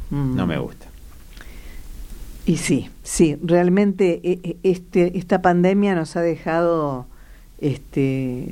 [0.10, 0.36] Mm.
[0.36, 0.88] no me gusta.
[2.46, 7.06] Y sí, sí, realmente e- e- este, esta pandemia nos ha dejado
[7.60, 8.50] este,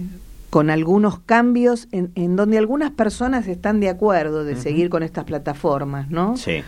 [0.49, 5.25] con algunos cambios en, en donde algunas personas están de acuerdo de seguir con estas
[5.25, 6.38] plataformas, ¿no?
[6.38, 6.62] Sí,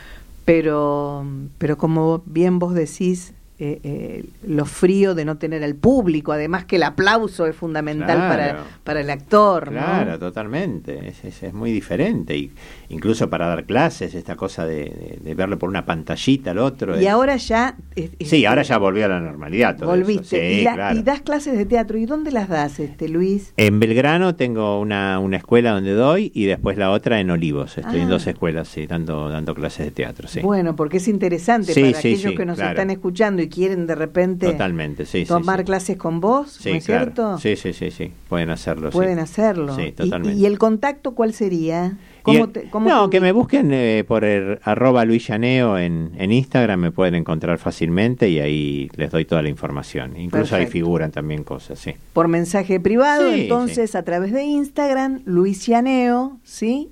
[0.45, 1.23] Pero,
[1.59, 3.33] pero como bien vos decís,
[3.63, 8.17] eh, eh, lo frío de no tener al público, además que el aplauso es fundamental
[8.17, 8.27] Claro.
[8.29, 9.79] para, para el actor, ¿no?
[9.79, 11.07] Claro, totalmente.
[11.07, 12.35] Es, es, es muy diferente.
[12.35, 12.51] Y
[12.89, 16.99] incluso para dar clases, esta cosa de, de- de verlo por una pantallita al otro.
[16.99, 17.75] Y es- ahora ya...
[18.19, 19.77] Sí, ahora ya volvió a la normalidad.
[19.77, 20.21] Todo Volviste.
[20.21, 20.55] Eso.
[20.55, 20.99] Sí, y, la- claro.
[20.99, 21.97] y das clases de teatro.
[21.99, 23.53] ¿Y dónde las das, este Luis?
[23.57, 27.77] En Belgrano tengo una, una escuela donde doy y después la otra en Olivos.
[27.77, 28.03] Estoy Ah.
[28.03, 30.39] en dos escuelas, sí, dando, dando clases de teatro, sí.
[30.41, 32.71] Bueno, porque es interesante Sí, para aquellos que nos claro.
[32.71, 35.65] están escuchando y quieren de repente Totalmente, sí, tomar sí.
[35.65, 37.03] clases con vos, Sí, ¿no es claro.
[37.03, 37.37] cierto?
[37.37, 38.11] Sí, sí, sí, sí.
[38.27, 38.89] Pueden hacerlo.
[38.89, 39.79] Pueden hacerlo.
[39.79, 40.39] ¿Y- totalmente.
[40.39, 41.97] ¿Y, el contacto cuál sería?
[42.23, 45.77] ¿Cómo el- te- cómo no, te que me busquen eh, por el arroba Luis Llaneo
[45.77, 50.15] en, en Instagram, me pueden encontrar fácilmente y ahí les doy toda la información.
[50.17, 50.71] Incluso ahí Perfecto.
[50.71, 51.93] figuran también cosas, sí.
[52.13, 56.89] Por mensaje privado, entonces a través de Instagram, Luis Llaneo, ¿sí?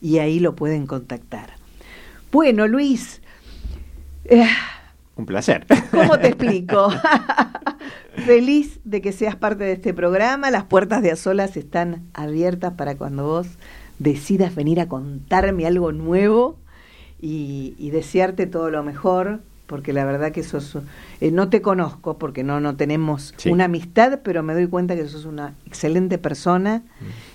[0.00, 1.54] Y ahí lo pueden contactar.
[2.30, 3.22] Bueno, Luis,
[4.24, 4.44] eh,
[5.16, 5.66] Un placer.
[5.90, 6.88] ¿Cómo te explico?
[8.26, 10.50] Feliz de que seas parte de este programa.
[10.50, 13.46] Las puertas de A Solas están abiertas para cuando vos
[13.98, 16.58] decidas venir a contarme algo nuevo
[17.20, 20.76] y, y desearte todo lo mejor porque la verdad que sos,
[21.20, 23.50] eh, no te conozco porque no, no tenemos Sí.
[23.50, 26.82] una amistad, pero me doy cuenta que sos una excelente persona,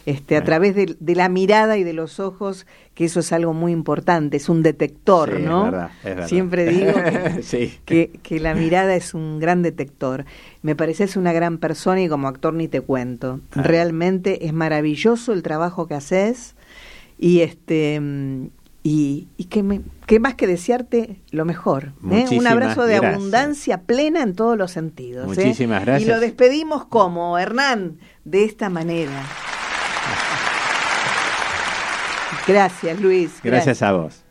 [0.06, 0.42] este, a Mm.
[0.42, 0.46] Bueno.
[0.46, 4.38] través de, de la mirada y de los ojos, que eso es algo muy importante,
[4.38, 5.63] es un detector, Sí, es ¿no?
[5.63, 6.28] verdad, es verdad.
[6.28, 7.80] Siempre digo que, Sí.
[7.86, 10.26] que, que la mirada es un gran detector.
[10.62, 13.39] Me pareces una gran persona y como actor ni te cuento.
[13.56, 13.63] Ah.
[13.63, 16.56] Realmente es maravilloso el trabajo que haces
[17.18, 18.48] y este mm,
[18.84, 21.94] y, y que me, qué más que desearte lo mejor.
[22.12, 22.26] ¿eh?
[22.32, 23.15] Un abrazo de gracias.
[23.15, 25.26] abundancia plena en todos los sentidos.
[25.26, 25.28] ¿eh?
[25.28, 26.08] Muchísimas gracias.
[26.08, 29.24] Y lo despedimos como, Hernán, de esta manera.
[32.48, 33.32] Gracias, Luis.
[33.44, 34.24] Gracias a vos.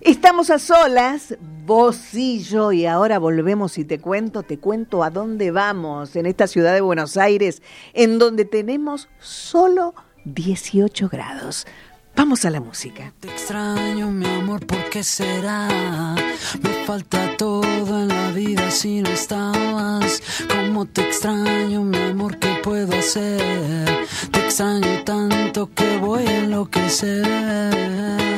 [0.00, 5.10] Estamos a solas, vos y yo, y ahora volvemos y te cuento, te cuento a
[5.10, 7.62] dónde vamos en esta ciudad de Buenos Aires,
[7.94, 11.66] en donde tenemos solo 18 grados.
[12.16, 13.12] Vamos a la música.
[13.18, 16.14] Te extraño, mi amor, ¿por qué será?
[16.62, 20.22] Me falta todo en la vida si no estabas.
[20.48, 22.38] ¿Cómo te extraño, mi amor?
[22.38, 24.06] ¿Qué puedo hacer?
[24.30, 28.33] Te extraño tanto que voy a enloquecer.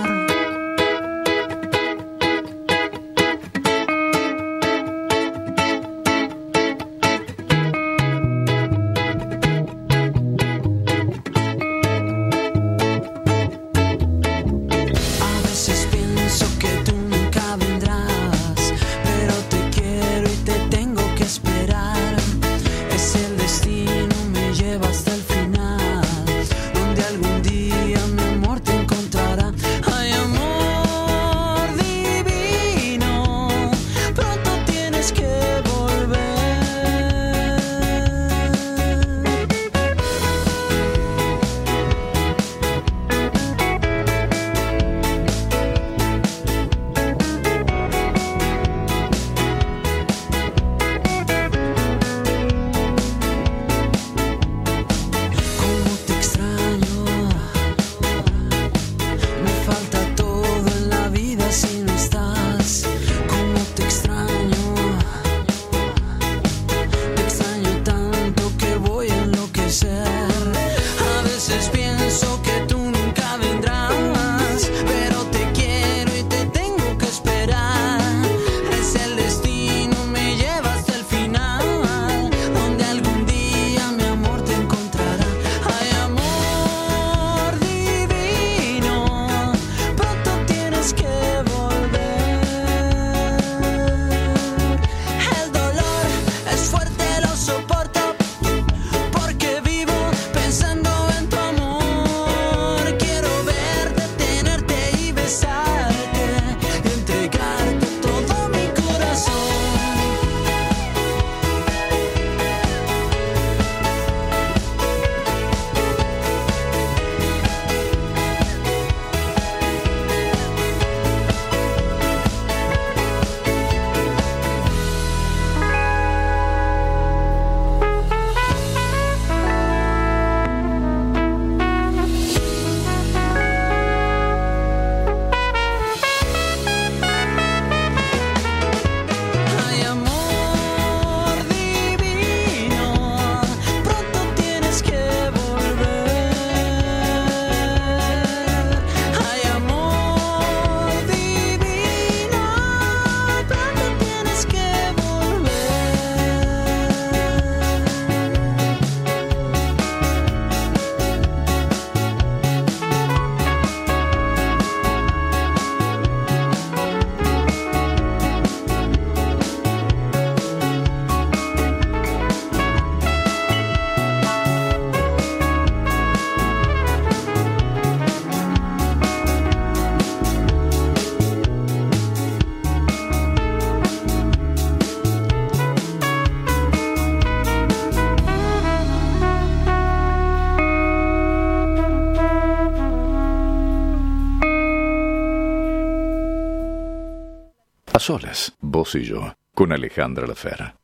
[197.96, 200.76] A solas, vos y yo, con Alejandra Lafera.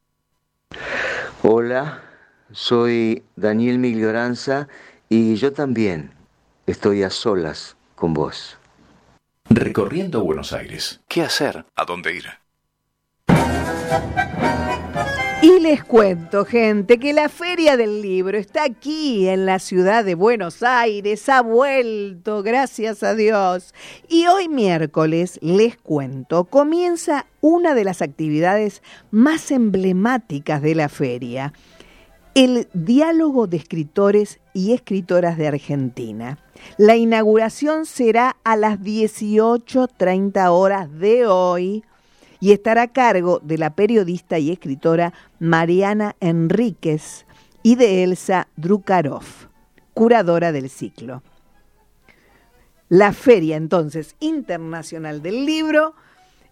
[1.42, 2.02] Hola,
[2.52, 4.66] soy Daniel Miglioranza
[5.10, 6.14] y yo también
[6.66, 8.56] estoy a solas con vos.
[9.50, 11.02] Recorriendo Buenos Aires.
[11.06, 11.66] ¿Qué hacer?
[11.76, 12.30] ¿A dónde ir?
[15.62, 20.64] Les cuento, gente, que la Feria del Libro está aquí en la ciudad de Buenos
[20.64, 23.72] Aires, ha vuelto, gracias a Dios.
[24.08, 28.82] Y hoy miércoles, les cuento, comienza una de las actividades
[29.12, 31.52] más emblemáticas de la feria,
[32.34, 36.38] el diálogo de escritores y escritoras de Argentina.
[36.76, 41.84] La inauguración será a las 18.30 horas de hoy
[42.42, 47.24] y estará a cargo de la periodista y escritora Mariana Enríquez
[47.62, 49.22] y de Elsa Drukarov,
[49.94, 51.22] curadora del ciclo.
[52.88, 55.94] La Feria entonces Internacional del Libro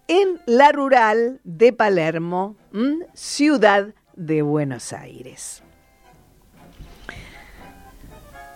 [0.06, 2.54] en la rural de Palermo,
[3.12, 5.64] ciudad de Buenos Aires.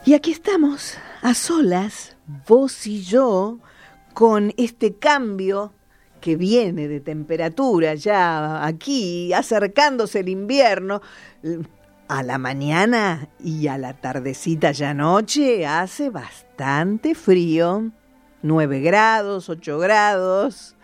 [0.07, 2.17] Y aquí estamos, a solas,
[2.47, 3.59] vos y yo,
[4.13, 5.73] con este cambio
[6.25, 11.03] que viene de temperatura ya aquí, acercándose el invierno,
[12.09, 17.91] a la mañana y a la tardecita ya noche hace bastante frío,
[18.41, 20.77] 9 grados, 8 grados,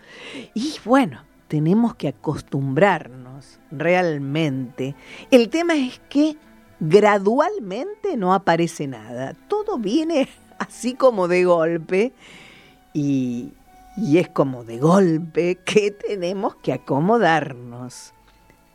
[0.53, 4.93] y bueno, tenemos que acostumbrarnos realmente.
[5.31, 6.37] El tema es que
[6.79, 10.29] gradualmente no aparece nada, todo viene
[10.59, 12.13] así como de golpe
[12.93, 13.53] y,
[14.01, 18.13] y es como de golpe que tenemos que acomodarnos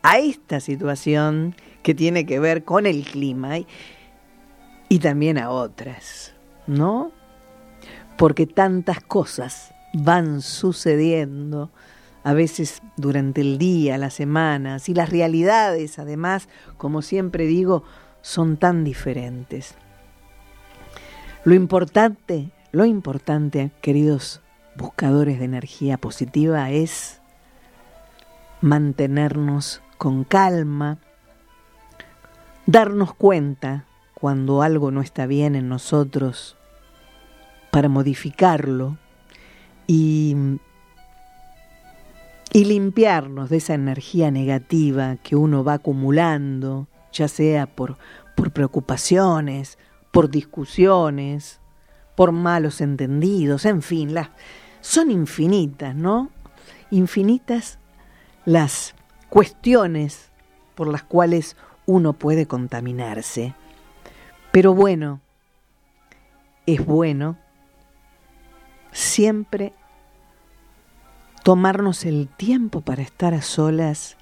[0.01, 1.53] a esta situación
[1.83, 3.67] que tiene que ver con el clima y,
[4.87, 6.33] y también a otras,
[6.65, 7.11] ¿no?
[8.17, 11.71] Porque tantas cosas van sucediendo
[12.23, 16.47] a veces durante el día, las semanas, y las realidades, además,
[16.77, 17.83] como siempre digo,
[18.21, 19.75] son tan diferentes.
[21.43, 24.41] Lo importante, lo importante, queridos
[24.77, 27.19] buscadores de energía positiva, es
[28.61, 30.99] mantenernos con calma,
[32.65, 36.57] darnos cuenta cuando algo no está bien en nosotros
[37.71, 38.97] para modificarlo
[39.85, 40.35] y,
[42.53, 47.97] y limpiarnos de esa energía negativa que uno va acumulando, ya sea por,
[48.35, 49.77] por preocupaciones,
[50.11, 51.59] por discusiones,
[52.15, 54.29] por malos entendidos, en fin, las,
[54.87, 56.29] son infinitas, ¿no?
[56.91, 57.77] Infinitas
[58.45, 58.95] las
[59.27, 60.31] cuestiones
[60.75, 63.53] por las cuales uno puede contaminarse.
[64.53, 65.19] Pero bueno,
[66.65, 67.37] es bueno
[68.93, 69.73] siempre
[71.43, 74.15] tomarnos el tiempo para estar a solas,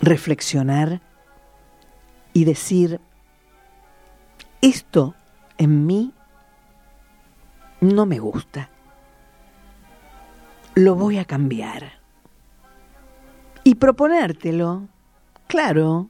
[0.00, 1.02] reflexionar
[2.32, 2.98] y decir,
[4.62, 5.14] esto
[5.58, 6.14] en mí
[7.80, 8.69] no me gusta,
[10.74, 12.00] lo voy a cambiar.
[13.64, 14.88] Y proponértelo,
[15.46, 16.08] claro,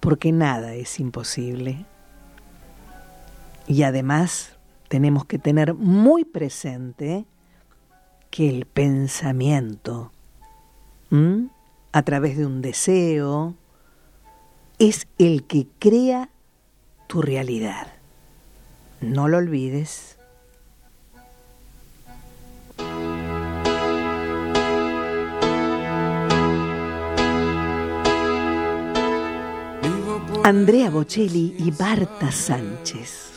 [0.00, 1.86] porque nada es imposible.
[3.66, 4.56] Y además
[4.88, 7.24] tenemos que tener muy presente
[8.30, 10.10] que el pensamiento,
[11.92, 13.54] a través de un deseo,
[14.78, 16.28] es el que crea
[17.06, 17.86] tu realidad.
[19.00, 20.18] No lo olvides.
[30.44, 33.32] Andrea Bocelli y Barta Sánchez.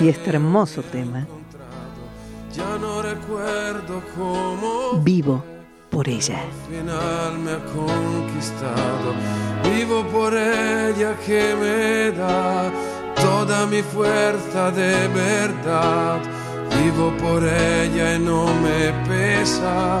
[0.00, 1.26] Y este hermoso tema.
[2.56, 5.44] Ya no recuerdo cómo Vivo
[5.90, 6.38] por ella.
[6.40, 9.12] al final me ha conquistado.
[9.64, 12.70] Vivo por ella que me da
[13.16, 16.20] toda mi fuerza de verdad.
[16.80, 20.00] Vivo por ella y no me pesa.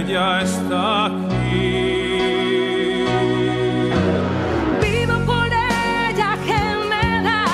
[0.00, 3.04] Ella está aquí.
[4.80, 7.44] Vivo por ella, que me da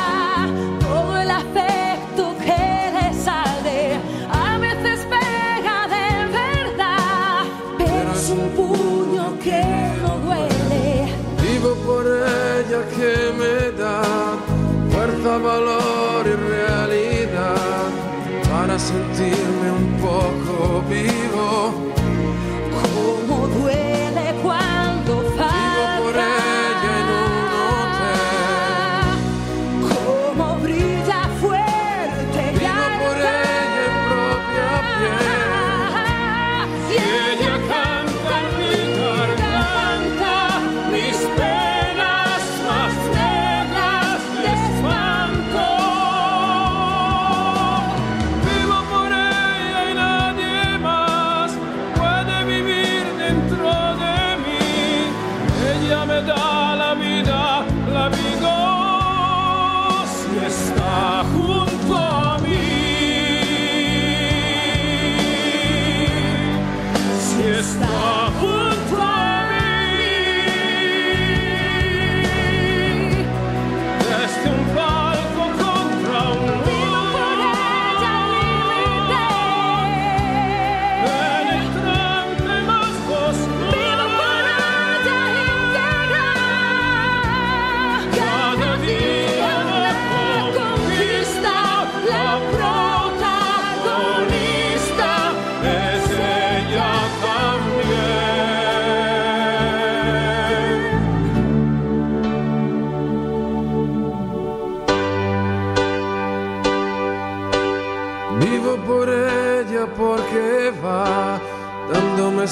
[0.81, 2.63] todo el afecto que
[2.99, 3.99] deshace.
[4.31, 6.09] A veces pega de
[6.41, 7.43] verdad,
[7.79, 9.65] pero es un puño que
[10.03, 11.13] no duele.
[11.43, 14.03] Vivo por ella, que me da
[14.93, 17.91] fuerza, valor y realidad
[18.49, 19.56] para sentirme.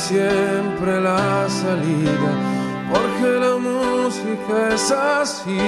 [0.08, 2.30] Siempre la salida,
[2.92, 5.58] porque la música es así,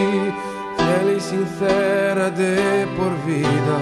[0.76, 3.76] fiel y sincera de por vida.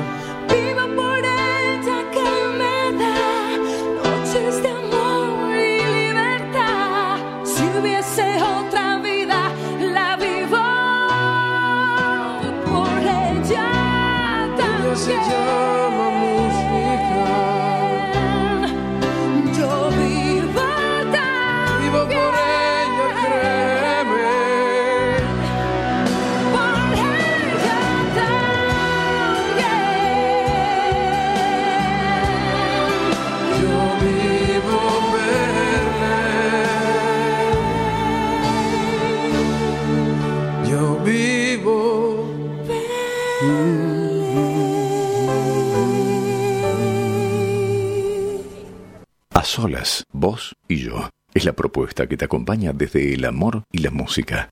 [49.55, 51.09] Solas, vos y yo.
[51.32, 54.50] Es la propuesta que te acompaña desde el amor y la música.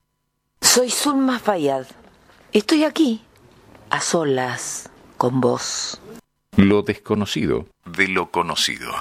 [0.60, 1.86] Soy Zulma Fayad.
[2.52, 3.20] Estoy aquí,
[3.90, 6.00] a solas, con vos.
[6.56, 8.92] Lo desconocido de lo conocido.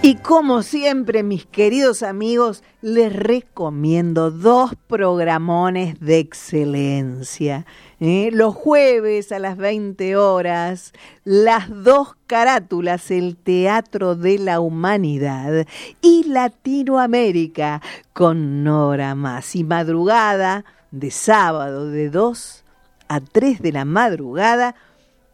[0.00, 7.66] Y como siempre, mis queridos amigos, les recomiendo dos programones de excelencia.
[8.00, 8.30] ¿Eh?
[8.32, 10.92] Los jueves a las 20 horas,
[11.24, 15.66] las dos carátulas, el Teatro de la Humanidad
[16.00, 17.82] y Latinoamérica
[18.12, 19.54] con Nora Más.
[19.56, 22.64] Y madrugada de sábado de 2
[23.08, 24.74] a 3 de la madrugada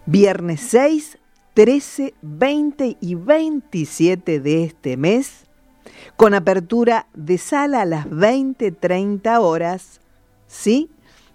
[0.07, 1.19] Viernes 6,
[1.55, 5.47] 13, 20 y 27 de este mes,
[6.16, 10.01] con apertura de sala a las 20-30 horas,
[10.47, 10.91] ¿sí?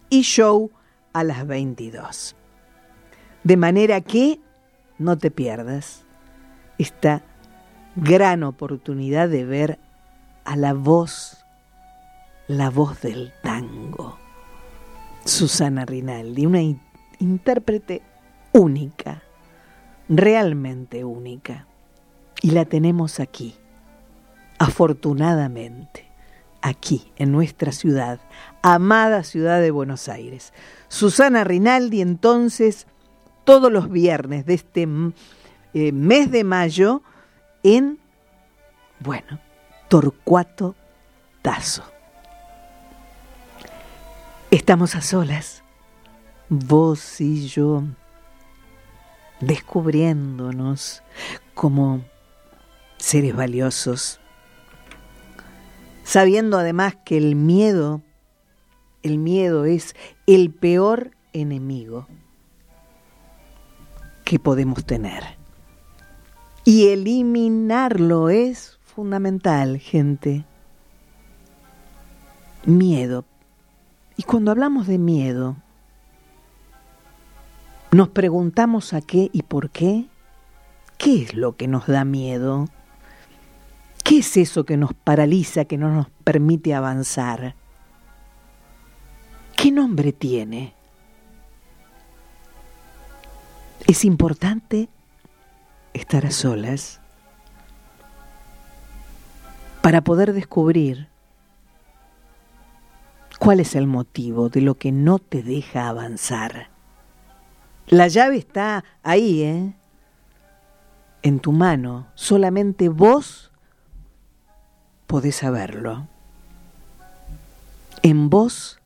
[0.10, 0.72] Y show
[1.14, 2.36] a las 22.
[3.44, 4.40] De manera que
[4.98, 6.04] no te pierdas
[6.78, 7.24] esta
[7.96, 9.80] gran oportunidad de ver
[10.46, 11.46] a la voz,
[12.48, 14.18] la voz del tango.
[15.26, 16.82] Susana Rinaldi, una in-
[17.20, 18.02] intérprete
[18.52, 19.24] única,
[20.10, 21.68] realmente única.
[22.42, 23.56] Y la tenemos aquí,
[24.58, 26.08] afortunadamente,
[26.62, 28.20] aquí, en nuestra ciudad,
[28.62, 30.54] amada ciudad de Buenos Aires.
[30.88, 32.88] Susana Rinaldi, entonces,
[33.44, 35.14] todos los viernes de este mm,
[35.74, 37.02] eh, mes de mayo,
[37.64, 38.00] en,
[39.00, 39.40] bueno,
[39.90, 40.76] Torcuato
[41.42, 41.84] Tazo.
[44.52, 45.64] Estamos a solas,
[46.48, 47.84] vos y yo,
[49.40, 51.04] descubriéndonos
[51.54, 52.02] como
[52.98, 54.20] seres valiosos,
[56.14, 58.04] sabiendo además que el miedo,
[59.02, 59.96] el miedo es
[60.28, 62.06] el peor enemigo
[64.24, 65.24] que podemos tener.
[66.66, 70.46] Y eliminarlo es fundamental, gente.
[72.68, 73.26] Miedo.
[74.16, 75.56] Y cuando hablamos de miedo,
[77.92, 80.06] nos preguntamos a qué y por qué.
[81.00, 82.68] ¿Qué es lo que nos da miedo?
[84.04, 87.56] ¿Qué es eso que nos paraliza, que no nos permite avanzar?
[89.56, 90.74] ¿Qué nombre tiene?
[93.88, 94.90] Es importante
[95.94, 97.00] estar a solas
[99.82, 101.08] para poder descubrir
[103.40, 106.70] cuál es el motivo de lo que no te deja avanzar.
[107.88, 109.74] La llave está ahí, ¿eh?
[111.22, 112.08] En tu mano.
[112.16, 113.53] Solamente vos
[115.14, 116.08] podés saberlo.
[118.02, 118.80] En vos,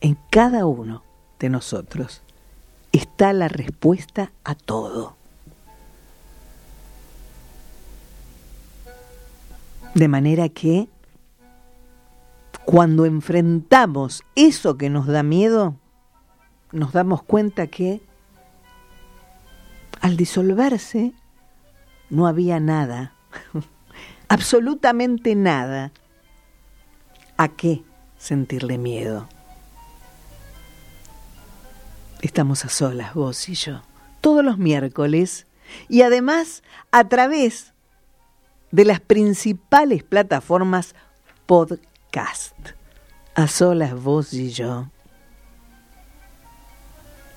[0.00, 1.02] en cada uno
[1.38, 2.22] de nosotros,
[2.90, 5.14] está la respuesta a todo.
[9.94, 10.88] De manera que
[12.64, 15.76] cuando enfrentamos eso que nos da miedo,
[16.72, 18.00] nos damos cuenta que
[20.00, 21.12] al disolverse
[22.08, 23.12] no había nada,
[24.32, 25.92] absolutamente nada.
[27.36, 27.82] ¿A qué
[28.16, 29.28] sentirle miedo?
[32.22, 33.82] Estamos a solas, vos y yo,
[34.20, 35.46] todos los miércoles
[35.88, 36.62] y además
[36.92, 37.72] a través
[38.70, 40.94] de las principales plataformas
[41.46, 42.56] podcast.
[43.34, 44.88] A solas, vos y yo.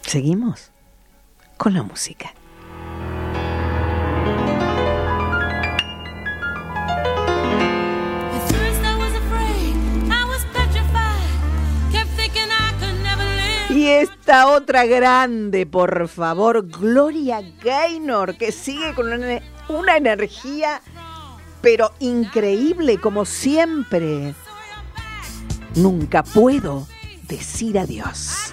[0.02, 0.72] Seguimos
[1.58, 2.34] con la música.
[14.26, 20.82] Esta otra grande, por favor, Gloria Gaynor, que sigue con una, una energía,
[21.62, 24.34] pero increíble como siempre.
[25.76, 26.88] Nunca puedo
[27.28, 28.52] decir adiós.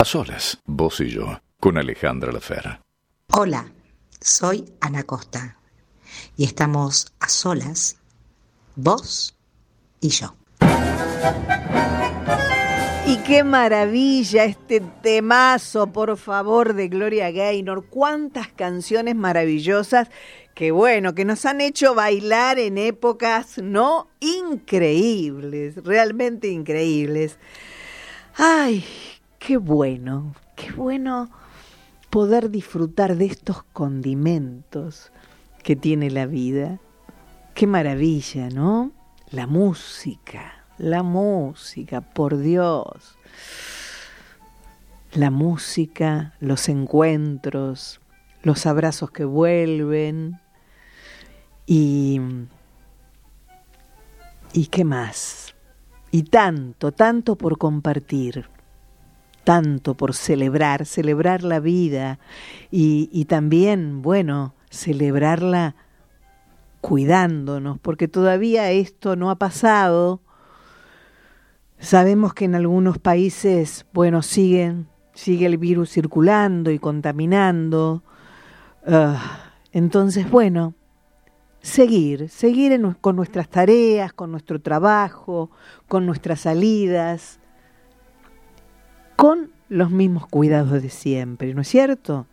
[0.00, 2.80] A solas, vos y yo, con Alejandra Lafera.
[3.32, 3.72] Hola,
[4.20, 5.58] soy Ana Costa
[6.36, 7.96] y estamos a solas,
[8.76, 9.36] vos
[10.00, 10.36] y yo.
[13.08, 17.86] Y qué maravilla este temazo, por favor, de Gloria Gaynor.
[17.86, 20.10] Cuántas canciones maravillosas
[20.54, 27.36] que bueno, que nos han hecho bailar en épocas no increíbles, realmente increíbles.
[28.36, 28.84] Ay,
[29.38, 31.28] qué bueno, qué bueno
[32.10, 35.12] poder disfrutar de estos condimentos
[35.62, 36.78] que tiene la vida.
[37.54, 38.92] Qué maravilla, ¿no?
[39.30, 43.18] La música, la música, por Dios.
[45.12, 48.00] La música, los encuentros,
[48.42, 50.40] los abrazos que vuelven
[51.66, 52.20] y...
[54.54, 55.54] ¿Y qué más?
[56.10, 58.48] Y tanto, tanto por compartir,
[59.48, 62.18] tanto por celebrar, celebrar la vida
[62.70, 65.74] y, también, bueno, celebrarla
[66.82, 70.20] cuidándonos, porque todavía esto no ha pasado.
[71.78, 78.02] Sabemos que en algunos países, bueno, siguen, sigue el virus circulando y contaminando.
[78.86, 80.74] Ah, entonces, bueno,
[81.62, 85.50] seguir, seguir con nuestras tareas, con nuestro trabajo,
[85.88, 87.40] con nuestras salidas,
[89.18, 92.28] con los mismos cuidados de siempre, ¿no es cierto?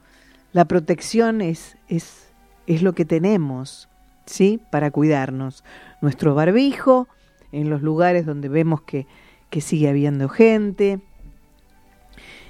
[0.54, 2.28] La protección es, es,
[2.68, 3.90] es lo que tenemos,
[4.28, 4.62] ¿sí?
[4.70, 5.64] Para cuidarnos.
[6.02, 7.08] Nuestro barbijo,
[7.52, 9.08] en los lugares donde vemos que,
[9.50, 11.00] que sigue habiendo gente,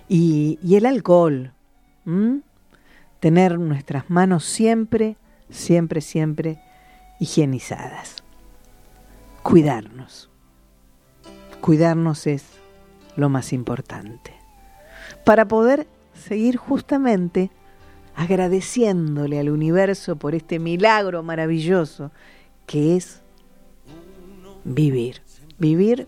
[0.10, 1.54] y, y el alcohol,
[3.22, 5.16] tener nuestras manos siempre,
[5.50, 6.60] siempre, siempre
[7.22, 8.18] higienizadas.
[9.44, 10.30] Cuidarnos.
[11.62, 12.55] Cuidarnos es
[13.16, 14.34] lo más importante.
[15.24, 17.52] Para poder seguir justamente
[18.16, 22.12] agradeciéndole al universo por este milagro maravilloso
[22.66, 23.22] que es
[24.64, 25.22] vivir.
[25.58, 26.08] Vivir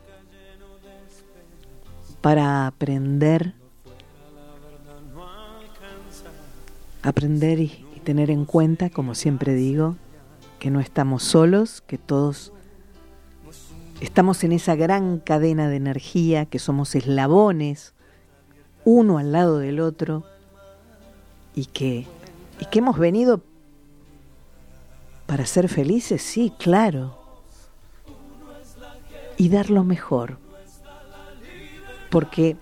[2.22, 3.54] para aprender,
[7.04, 9.98] aprender y, tener en cuenta, como siempre digo,
[10.60, 12.54] que no estamos solos, que todos
[14.02, 17.94] estamos en esa gran cadena de energía, que somos eslabones,
[18.86, 20.24] uno al lado del otro,
[21.56, 22.06] y que,
[22.60, 23.42] y que hemos venido
[25.26, 27.18] para ser felices, sí, claro,
[29.38, 30.38] y dar lo mejor.
[32.10, 32.56] Porque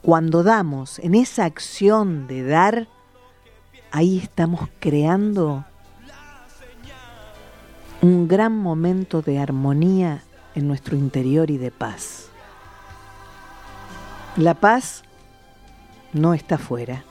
[0.00, 2.88] cuando damos, en esa acción de dar,
[3.90, 5.64] ahí estamos creando
[8.00, 10.22] un gran momento de armonía
[10.54, 12.28] en nuestro interior y de paz.
[14.36, 15.02] La paz
[16.12, 17.04] no está fuera.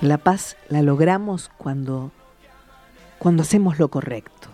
[0.00, 2.10] La paz la logramos cuando
[3.22, 4.48] cuando hacemos lo correcto.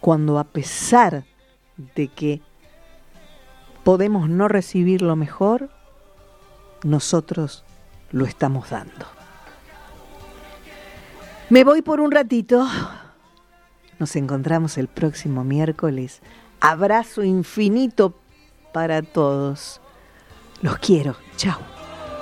[0.00, 1.24] Cuando a pesar
[1.94, 2.42] de que
[3.84, 5.70] podemos no recibir lo mejor,
[6.82, 7.64] nosotros
[8.10, 9.06] lo estamos dando.
[11.48, 12.68] Me voy por un ratito.
[14.02, 16.22] Nos encontramos el próximo miércoles.
[16.60, 18.18] Abrazo infinito
[18.72, 19.80] para todos.
[20.60, 21.14] Los quiero.
[21.36, 21.60] Chao.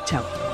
[0.04, 0.49] Chao.